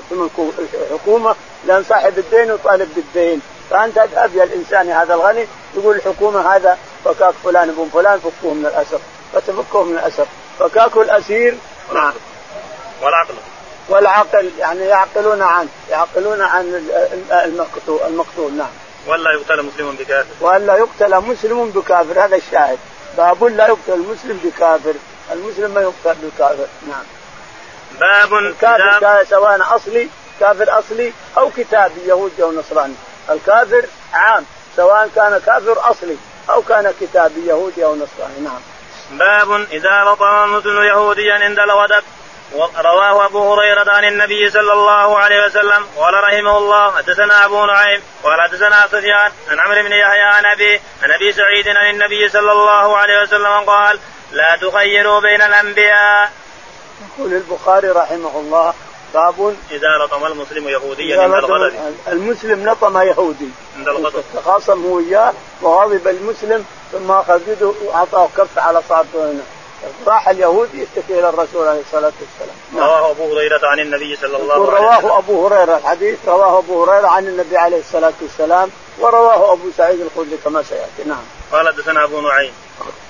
الحكومة 0.74 1.34
لأن 1.66 1.84
صاحب 1.88 2.18
الدين 2.18 2.52
وطالب 2.52 2.88
بالدين. 2.94 3.40
فأنت 3.70 3.98
اذهب 3.98 4.36
يا 4.36 4.44
الإنسان 4.44 4.90
هذا 4.90 5.14
الغني 5.14 5.46
يقول 5.76 5.96
الحكومة 5.96 6.56
هذا 6.56 6.78
فكاك 7.04 7.34
فلان 7.44 7.68
ابن 7.68 7.88
فلان 7.92 8.18
فكوه 8.18 8.54
من 8.54 8.66
الأسر. 8.66 8.98
فتفكوه 9.32 9.84
من 9.84 9.98
الأسر. 9.98 10.26
فكاك 10.58 10.96
الأسير 10.96 11.56
نعم. 11.94 12.12
والعقل. 13.02 13.34
والعقل 13.88 14.50
يعني 14.58 14.80
يعقلون 14.80 15.42
عنه 15.42 15.68
يعقلون 15.90 16.40
عن 16.40 16.90
المقتول 17.30 18.00
المقتول 18.06 18.52
نعم. 18.52 18.70
ولا 19.06 19.32
يقتل 19.32 19.62
مسلم 19.62 19.96
بكافر. 20.00 20.26
ولا 20.40 20.76
يقتل 20.76 21.20
مسلم 21.20 21.70
بكافر 21.70 22.24
هذا 22.24 22.36
الشاهد. 22.36 22.78
باب 23.16 23.44
لا 23.44 23.66
يقتل 23.66 23.92
المسلم 23.92 24.40
بكافر. 24.44 24.94
المسلم 25.32 25.70
ما 25.70 25.80
يقتل 25.80 26.18
بكافر 26.22 26.66
نعم. 26.88 27.04
باب 28.00 28.34
الكافر 28.34 29.24
سواء 29.24 29.76
أصلي 29.76 30.08
كافر 30.40 30.78
أصلي 30.78 31.12
أو 31.38 31.50
كتابي 31.50 32.00
يهودي 32.06 32.42
أو 32.42 32.52
نصراني. 32.52 32.94
الكافر 33.30 33.84
عام 34.12 34.46
سواء 34.76 35.10
كان 35.16 35.40
كافر 35.46 35.90
أصلي 35.90 36.16
أو 36.50 36.62
كان 36.62 36.94
كتابي 37.00 37.46
يهودي 37.46 37.84
أو 37.84 37.94
نصراني. 37.94 38.40
نعم. 38.40 38.60
باب 39.10 39.66
إذا 39.70 40.04
لطم 40.04 40.44
المسلم 40.44 40.82
يهوديا 40.82 41.34
عند 41.34 41.58
الغدب 41.58 42.02
رواه 42.78 43.26
أبو 43.26 43.54
هريرة 43.54 43.90
عن 43.90 44.04
النبي 44.04 44.50
صلى 44.50 44.72
الله 44.72 45.18
عليه 45.18 45.46
وسلم. 45.46 45.86
قال 45.96 46.14
رحمه 46.14 46.58
الله 46.58 46.96
حدثنا 46.96 47.44
أبو 47.44 47.66
نعيم 47.66 48.02
قال 48.22 48.40
حدثنا 48.40 48.86
سفيان 48.86 49.32
عن 49.50 49.60
عمرو 49.60 49.82
بن 49.82 49.92
يحيى 49.92 50.22
عن 50.22 50.46
أبي 50.46 50.80
عن 51.02 51.10
أبي 51.10 51.32
سعيد 51.32 51.68
عن 51.68 51.90
النبي 51.90 52.28
صلى 52.28 52.52
الله 52.52 52.96
عليه 52.96 53.22
وسلم 53.22 53.64
قال 53.66 53.98
لا 54.32 54.56
تخيروا 54.56 55.20
بين 55.20 55.42
الأنبياء. 55.42 56.32
يقول 57.00 57.34
البخاري 57.34 57.88
رحمه 57.88 58.38
الله 58.40 58.74
باب 59.14 59.56
إذا 59.70 59.88
لطم 60.04 60.26
المسلم 60.26 60.68
يهوديا 60.68 61.22
عند 61.22 61.34
الغضب. 61.34 61.72
المسلم 62.08 62.68
لطم 62.68 62.98
يهودي. 62.98 63.48
عند 63.76 63.88
الغضب. 63.88 64.24
تخاصم 64.34 64.86
هو 64.86 64.98
إياه 64.98 65.32
وغضب 65.62 66.08
المسلم 66.08 66.64
ثم 66.92 67.10
أخذ 67.10 67.40
يده 67.48 67.72
وأعطاه 67.84 68.28
كف 68.36 68.58
على 68.58 68.82
صابته 68.88 69.30
هنا 69.30 69.42
راح 70.06 70.28
اليهودي 70.28 70.82
يشتكي 70.82 71.18
إلى 71.18 71.28
الرسول 71.28 71.68
عليه 71.68 71.80
الصلاة 71.80 72.12
والسلام. 72.20 72.56
نعم. 72.72 72.82
رواه 72.82 73.10
أبو 73.10 73.34
هريرة 73.34 73.66
عن 73.66 73.80
النبي 73.80 74.16
صلى 74.16 74.36
الله 74.36 74.54
عليه 74.54 74.62
وسلم. 74.62 74.74
رواه 74.74 75.18
أبو 75.18 75.46
هريرة 75.46 75.76
الحديث 75.76 76.18
رواه 76.26 76.58
أبو 76.58 76.84
هريرة 76.84 77.06
عن 77.08 77.26
النبي 77.26 77.56
عليه 77.56 77.78
الصلاة 77.78 78.12
والسلام 78.22 78.70
ورواه 78.98 79.52
أبو 79.52 79.70
سعيد 79.76 80.00
الخدري 80.00 80.38
كما 80.44 80.62
سيأتي. 80.62 81.04
نعم. 81.06 81.22
قال 81.52 81.68
حدثنا 81.68 82.04
أبو 82.04 82.20
نعيم. 82.20 82.52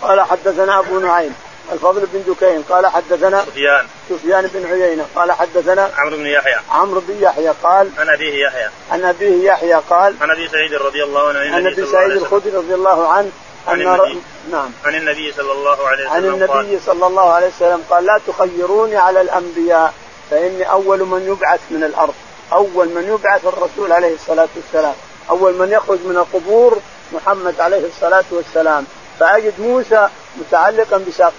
قال 0.02 0.20
حدثنا 0.20 0.78
أبو 0.78 0.98
نعيم. 0.98 1.34
الفضل 1.72 2.06
بن 2.12 2.34
دكين 2.34 2.62
قال 2.62 2.86
حدثنا 2.86 3.44
سفيان. 3.44 3.86
سفيان 4.08 4.50
بن 4.54 4.66
عيينة 4.66 5.06
قال 5.14 5.32
حدثنا 5.32 5.90
عمرو 5.98 6.16
بن 6.16 6.26
يحيى. 6.26 6.56
عمرو 6.70 7.00
بن 7.08 7.16
يحيى 7.20 7.52
قال 7.62 7.90
عن 7.98 8.08
أبيه 8.08 8.46
يحيى. 8.46 8.68
عن 8.90 9.04
أبيه 9.04 9.46
يحيى 9.52 9.74
قال 9.90 10.14
عن 10.20 10.30
أبي 10.30 10.48
سعيد 10.48 10.74
رضي 10.74 11.04
الله 11.04 11.28
عنه 11.28 11.54
عن 11.56 11.66
أبي 11.66 11.86
سعيد 11.86 12.10
الخدري 12.10 12.56
رضي 12.56 12.74
الله 12.74 13.08
عنه 13.08 13.30
عن 13.68 13.80
النبي. 13.80 14.20
نعم. 14.50 14.70
عن 14.84 14.94
النبي 14.94 15.32
صلى 15.32 15.52
الله 15.52 15.88
عليه 15.88 16.04
وسلم 16.04 16.12
عن 16.12 16.24
النبي 16.24 16.46
قال. 16.46 16.80
صلى 16.86 17.06
الله 17.06 17.32
عليه 17.32 17.46
وسلم 17.46 17.84
قال 17.90 18.04
لا 18.04 18.20
تخيروني 18.26 18.96
على 18.96 19.20
الأنبياء 19.20 19.94
فإني 20.30 20.70
أول 20.70 20.98
من 20.98 21.26
يبعث 21.26 21.60
من 21.70 21.84
الأرض 21.84 22.14
أول 22.52 22.88
من 22.88 23.08
يبعث 23.08 23.46
الرسول 23.46 23.92
عليه 23.92 24.14
الصلاة 24.14 24.48
والسلام 24.56 24.94
أول 25.30 25.54
من 25.54 25.72
يخرج 25.72 25.98
من 26.04 26.16
القبور 26.16 26.78
محمد 27.12 27.60
عليه 27.60 27.86
الصلاة 27.86 28.24
والسلام 28.30 28.86
فأجد 29.20 29.54
موسى 29.58 30.08
متعلقا 30.36 31.04
بساق 31.08 31.32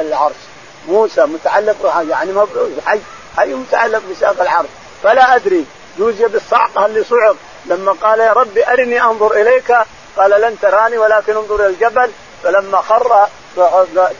العرش. 0.00 0.34
موسى 0.88 1.24
متعلق 1.24 2.04
يعني 2.08 2.32
حي. 2.86 3.00
حي 3.36 3.54
متعلق 3.54 4.02
بساق 4.10 4.40
العرش. 4.40 4.68
فلا 5.02 5.36
أدري 5.36 5.64
جوزي 5.98 6.28
بالصعقة 6.28 6.86
اللي 6.86 7.04
صعق. 7.04 7.36
لما 7.66 7.92
قال 7.92 8.20
يا 8.20 8.32
ربي 8.32 8.72
أرني 8.72 9.02
أنظر 9.02 9.32
إليك 9.32 9.76
قال 10.16 10.30
لن 10.40 10.56
تراني 10.62 10.98
ولكن 10.98 11.36
انظر 11.36 11.54
إلى 11.54 11.66
الجبل. 11.66 12.10
فلما 12.42 12.80
خر 12.80 13.26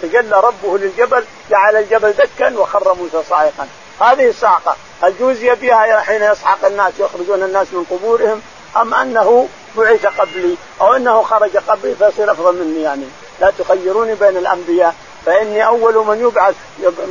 تجلى 0.02 0.40
ربه 0.40 0.79
للجبل 0.79 1.25
جعل 1.50 1.76
الجبل 1.76 2.12
دكا 2.12 2.59
وخر 2.59 2.95
موسى 2.95 3.29
صاعقا. 3.29 3.69
هذه 4.00 4.29
الصعقة. 4.29 4.76
هل 5.02 5.14
جوزي 5.19 5.55
بها 5.55 6.00
حين 6.00 6.23
يصعق 6.23 6.64
الناس 6.64 6.93
يخرجون 6.99 7.43
الناس 7.43 7.67
من 7.73 7.85
قبورهم؟ 7.90 8.43
أم 8.76 8.95
أنه 8.95 9.49
بعث 9.76 10.07
قبلي 10.07 10.57
أو 10.81 10.95
أنه 10.95 11.23
خرج 11.23 11.57
قبلي 11.57 11.95
فيصير 11.95 12.33
أفضل 12.33 12.55
مني 12.55 12.83
يعني. 12.83 13.04
لا 13.41 13.53
تخيروني 13.59 14.15
بين 14.15 14.37
الأنبياء 14.37 14.95
فإني 15.26 15.67
أول 15.67 16.07
من 16.07 16.21
يبعث 16.21 16.55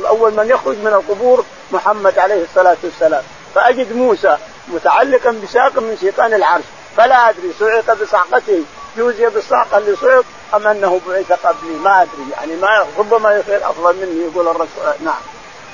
أول 0.08 0.34
من 0.34 0.48
يخرج 0.50 0.76
من 0.76 0.92
القبور 0.92 1.44
محمد 1.72 2.18
عليه 2.18 2.44
الصلاة 2.44 2.76
والسلام. 2.84 3.22
فأجد 3.54 3.92
موسى 3.92 4.36
متعلقا 4.68 5.30
بساق 5.44 5.78
من 5.78 5.96
شيطان 6.00 6.34
العرش 6.34 6.64
فلا 6.96 7.30
أدري 7.30 7.52
صعق 7.60 8.02
بصعقته 8.02 8.62
جوزي 8.96 9.28
بالصعقه 9.28 9.78
اللي 9.78 9.96
صعق 9.96 10.24
أم 10.54 10.66
أنه 10.66 11.00
بعث 11.08 11.32
قبلي 11.32 11.74
ما 11.84 12.02
أدري 12.02 12.30
يعني 12.32 12.56
ما 12.56 12.86
ربما 12.98 13.36
يصير 13.36 13.70
أفضل 13.70 13.96
مني 13.96 14.30
يقول 14.30 14.48
الرسول 14.48 14.84
نعم. 15.04 15.20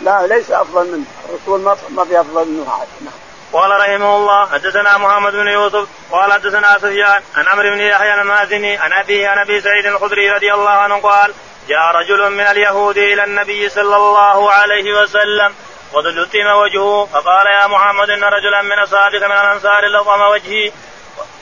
لا 0.03 0.27
ليس 0.27 0.51
أفضل 0.51 0.93
منه 0.93 1.05
الرسول 1.29 1.61
ما 1.91 2.05
في 2.05 2.21
أفضل 2.21 2.49
منه 2.49 2.63
هذا 2.63 2.87
نعم. 3.01 3.26
قال 3.53 3.71
رحمه 3.71 4.17
الله 4.17 4.47
حدثنا 4.47 4.99
محمد 4.99 5.33
بن 5.33 5.49
يوسف 5.49 5.89
قال 6.13 6.33
حدثنا 6.33 6.79
سفيان 6.79 7.23
عن 7.37 7.49
عمرو 7.49 7.71
بن 7.71 7.81
يحيى 7.81 8.15
المازني 8.15 8.77
عن 8.77 8.93
أبيه 8.93 9.29
عن 9.29 9.39
أبي 9.39 9.61
سعيد 9.61 9.87
الخدري 9.87 10.31
رضي 10.31 10.55
الله 10.55 10.71
عنه 10.71 11.01
قال 11.01 11.35
جاء 11.69 11.97
رجل 11.97 12.31
من 12.31 12.41
اليهود 12.41 12.99
إلى 12.99 13.25
النبي 13.25 13.69
صلى 13.69 13.97
الله 13.97 14.53
عليه 14.53 15.03
وسلم 15.03 15.55
قد 15.93 16.07
لتم 16.07 16.47
وجهه 16.47 17.09
فقال 17.13 17.47
يا 17.47 17.67
محمد 17.67 18.11
إن 18.11 18.25
رجلا 18.25 18.63
من 18.63 18.79
أصحابك 18.79 19.23
من 19.23 19.33
الأنصار 19.33 19.87
لطم 19.87 20.21
وجهي. 20.21 20.73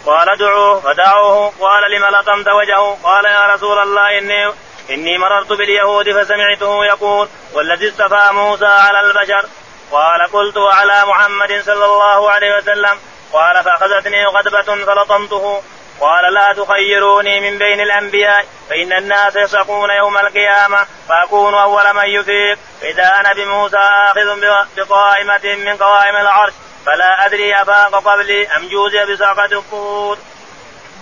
قال 0.06 0.28
ادعوه 0.28 0.80
فدعوه 0.80 1.52
قال 1.60 1.90
لم 1.90 2.04
لطمت 2.04 2.48
وجهه؟ 2.48 2.98
قال 3.02 3.24
يا 3.24 3.54
رسول 3.54 3.78
الله 3.78 4.18
إني 4.18 4.52
إني 4.90 5.18
مررت 5.18 5.48
باليهود 5.48 6.12
فسمعته 6.12 6.84
يقول 6.84 7.28
والذي 7.52 7.88
اصطفى 7.88 8.32
موسى 8.32 8.66
على 8.66 9.00
البشر. 9.00 9.48
قال 9.92 10.22
قلت 10.32 10.56
وعلى 10.56 11.02
محمد 11.06 11.62
صلى 11.66 11.84
الله 11.84 12.30
عليه 12.30 12.56
وسلم 12.56 12.98
قال 13.32 13.64
فأخذتني 13.64 14.26
غدبة 14.26 14.84
فلطمته 14.84 15.62
قال 16.00 16.34
لا 16.34 16.52
تخيروني 16.52 17.40
من 17.40 17.58
بين 17.58 17.80
الأنبياء 17.80 18.46
فإن 18.70 18.92
الناس 18.92 19.36
يسقون 19.36 19.90
يوم 19.90 20.18
القيامة 20.18 20.86
فأكون 21.08 21.54
أول 21.54 21.94
من 21.94 22.06
يفيق 22.06 22.58
إذا 22.82 23.20
أنا 23.20 23.32
بموسى 23.32 23.76
آخذ 23.76 24.40
بقائمة 24.76 25.54
من 25.54 25.76
قوائم 25.76 26.16
العرش 26.16 26.52
فلا 26.86 27.26
أدري 27.26 27.62
أفاق 27.62 27.94
قبلي 27.94 28.46
أم 28.56 28.68
جوزي 28.68 29.04
بساقة 29.12 29.58
الطور. 29.58 30.18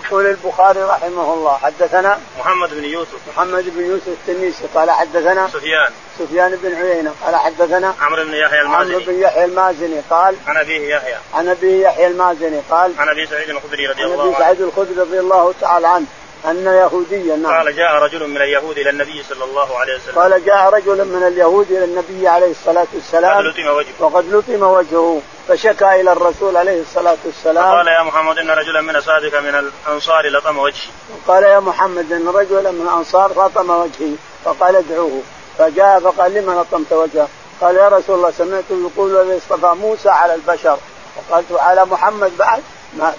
يقول 0.06 0.26
البخاري 0.26 0.82
رحمه 0.82 1.34
الله 1.34 1.56
حدثنا 1.56 2.18
محمد 2.38 2.74
بن 2.74 2.84
يوسف. 2.84 3.18
محمد 3.28 3.64
بن 3.76 3.86
يوسف 3.86 4.08
التنيسي 4.08 4.64
قال 4.74 4.90
حدثنا 4.90 5.48
سفيان. 5.48 5.92
سفيان 6.18 6.58
بن 6.62 6.74
عيينة 6.74 7.14
قال 7.24 7.36
حدثنا 7.36 7.94
عمرو 8.00 8.24
بن 8.24 8.34
يحيى 8.34 8.60
المازني 8.60 8.94
عمرو 8.94 9.06
بن 9.06 9.20
يحيى 9.20 9.44
المازني 9.44 10.00
قال 10.10 10.36
عن 10.46 10.56
أبيه 10.56 10.94
يحيى. 10.96 11.16
عن 11.34 11.48
أبيه 11.48 11.86
يحيى 11.86 12.06
المازني 12.06 12.60
قال 12.70 12.92
عن 12.98 13.08
أبي 13.08 13.26
سعيد 13.26 13.50
الخدري 13.50 13.86
رضي 13.86 14.04
الله 14.04 14.22
عنه. 14.22 14.22
عن 14.22 14.28
ابي 14.28 14.38
سعيد 14.38 14.60
الخدري 14.60 15.00
رضي 15.00 15.20
الله 15.20 15.54
تعالى 15.60 15.88
عنه. 15.88 16.06
أن 16.46 16.66
يهوديا 16.66 17.37
نعم. 17.37 17.52
قال 17.52 17.76
جاء 17.76 17.92
رجل 17.94 18.28
من 18.28 18.37
اليهود 18.37 18.78
إلى 18.78 18.90
النبي 18.90 19.22
صلى 19.22 19.44
الله 19.44 19.78
عليه 19.78 19.94
وسلم. 19.94 20.18
قال 20.18 20.44
جاء 20.44 20.74
رجل 20.74 21.05
من 21.05 21.26
اليهود 21.26 21.70
إلى 21.70 21.85
النبي 21.85 22.28
عليه 22.28 22.50
الصلاة 22.50 22.87
والسلام. 22.94 23.37
وقد 23.37 23.44
لطم 23.44 23.66
وجهه. 23.66 23.92
وقد 24.00 24.35
لطم 24.35 24.62
وجهه 24.62 25.20
فشكى 25.48 26.00
إلى 26.00 26.12
الرسول 26.12 26.57
عليه 26.57 26.81
الصلاة 26.81 27.16
والسلام. 27.24 27.64
قال 27.64 27.87
يا 27.87 28.02
محمد 28.02 28.38
إن 28.38 28.50
رجلا 28.50 28.81
من 28.81 28.96
أصحابك 28.96 29.35
من 29.35 29.55
الأنصار 29.55 30.28
لطم 30.28 30.59
وجهي. 30.59 30.90
قال 31.28 31.42
يا 31.42 31.61
محمد 31.61 32.12
إن 32.12 32.28
رجلا 32.28 32.70
من 32.70 32.83
الأنصار 32.83 33.46
لطم 33.46 33.70
وجهي. 33.70 34.14
فقال 34.44 34.76
ادعوه. 34.76 35.22
فجاء 35.59 36.00
فقال 36.00 36.35
لمن 36.35 36.55
لطمت 36.55 36.92
وجهه؟ 36.92 37.28
قال 37.61 37.76
يا 37.76 37.88
رسول 37.88 38.16
الله 38.16 38.31
سمعته 38.31 38.90
يقول 38.90 39.16
الذي 39.16 39.38
اصطفى 39.38 39.66
موسى 39.66 40.09
على 40.09 40.35
البشر. 40.35 40.78
وقالت 41.16 41.52
على 41.52 41.85
محمد 41.85 42.37
بعد؟ 42.38 42.62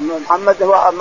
محمد 0.02 0.64
هو 0.64 0.92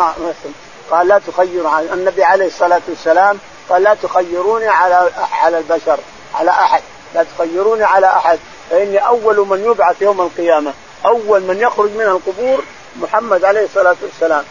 قال 0.90 1.09
لا 1.09 1.21
تخير 1.27 1.79
النبي 1.79 2.25
عليه 2.25 2.47
الصلاة 2.47 2.81
والسلام 2.88 3.38
قال 3.68 3.83
لا 3.83 3.95
تخيروني 4.03 4.68
على 4.68 5.11
على 5.33 5.59
البشر 5.59 5.99
على 6.35 6.51
أحد. 6.51 6.83
لا 7.14 7.25
تخيروني 7.37 7.85
على 7.85 8.07
أحد 8.07 8.38
فإني 8.71 8.99
أول 8.99 9.37
من 9.49 9.64
يبعث 9.64 10.03
يوم 10.03 10.21
القيامة. 10.21 10.73
أول 11.07 11.40
من 11.40 11.61
يخرج 11.61 11.90
من 11.90 12.03
القبور 12.03 12.64
محمد 13.01 13.45
عليه 13.45 13.64
الصلاة 13.64 13.97
والسلام. 14.03 14.45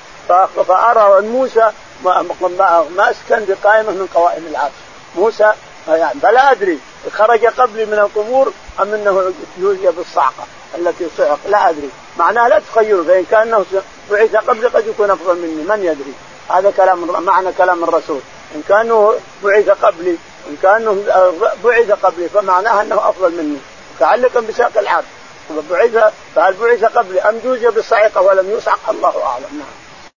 فأرى 0.68 1.20
أن 1.20 1.28
موسى 1.28 1.72
ما 2.06 3.12
أسكن 3.12 3.46
بقائمة 3.46 3.92
من 3.92 4.08
قوائم 4.14 4.48
العرش. 4.50 4.72
موسى 5.16 5.52
يعني 5.88 6.20
فلا 6.20 6.52
أدري 6.52 6.80
خرج 7.12 7.46
قبلي 7.46 7.86
من 7.86 7.94
القبور 8.00 8.54
أم 8.82 8.94
إنه 8.94 9.34
يوجي 9.58 9.88
بالصعقة 9.88 10.44
التي 10.76 11.08
صعق. 11.18 11.40
لا 11.48 11.70
أدري. 11.70 11.90
معناه 12.18 12.48
لا 12.48 12.60
تخيروا 12.60 13.04
فإن 13.04 13.26
كان 13.32 13.66
بعث 14.12 14.36
قبلي 14.36 14.68
قد 14.68 14.88
يكون 14.88 15.12
أفضل 15.12 15.38
مني 15.38 15.64
من 15.64 15.84
يدري؟ 15.84 16.14
هذا 16.50 16.72
كلام 16.72 17.24
معنى 17.26 17.52
كلام 17.58 17.84
الرسول. 17.84 18.20
إن 18.56 18.62
كانه 18.70 19.14
بعث 19.44 19.70
قبلي 19.70 20.18
إن 20.50 20.58
كانه 20.62 21.04
بعث 21.64 21.92
قبلي 21.92 22.30
فمعناها 22.30 22.82
أنه 22.82 23.10
أفضل 23.10 23.32
مني. 23.32 23.58
متعلقا 23.96 24.40
بساق 24.40 24.78
العرش 24.78 25.06
بعث 25.70 26.14
فهل 26.36 26.54
بعث 26.54 26.84
قبلي 26.84 27.22
أم 27.22 27.40
جوز 27.44 27.66
بالصعقه 27.66 28.22
ولم 28.22 28.52
يصعق؟ 28.52 28.90
الله 28.90 29.24
أعلم. 29.24 29.46
نعم. 29.52 29.91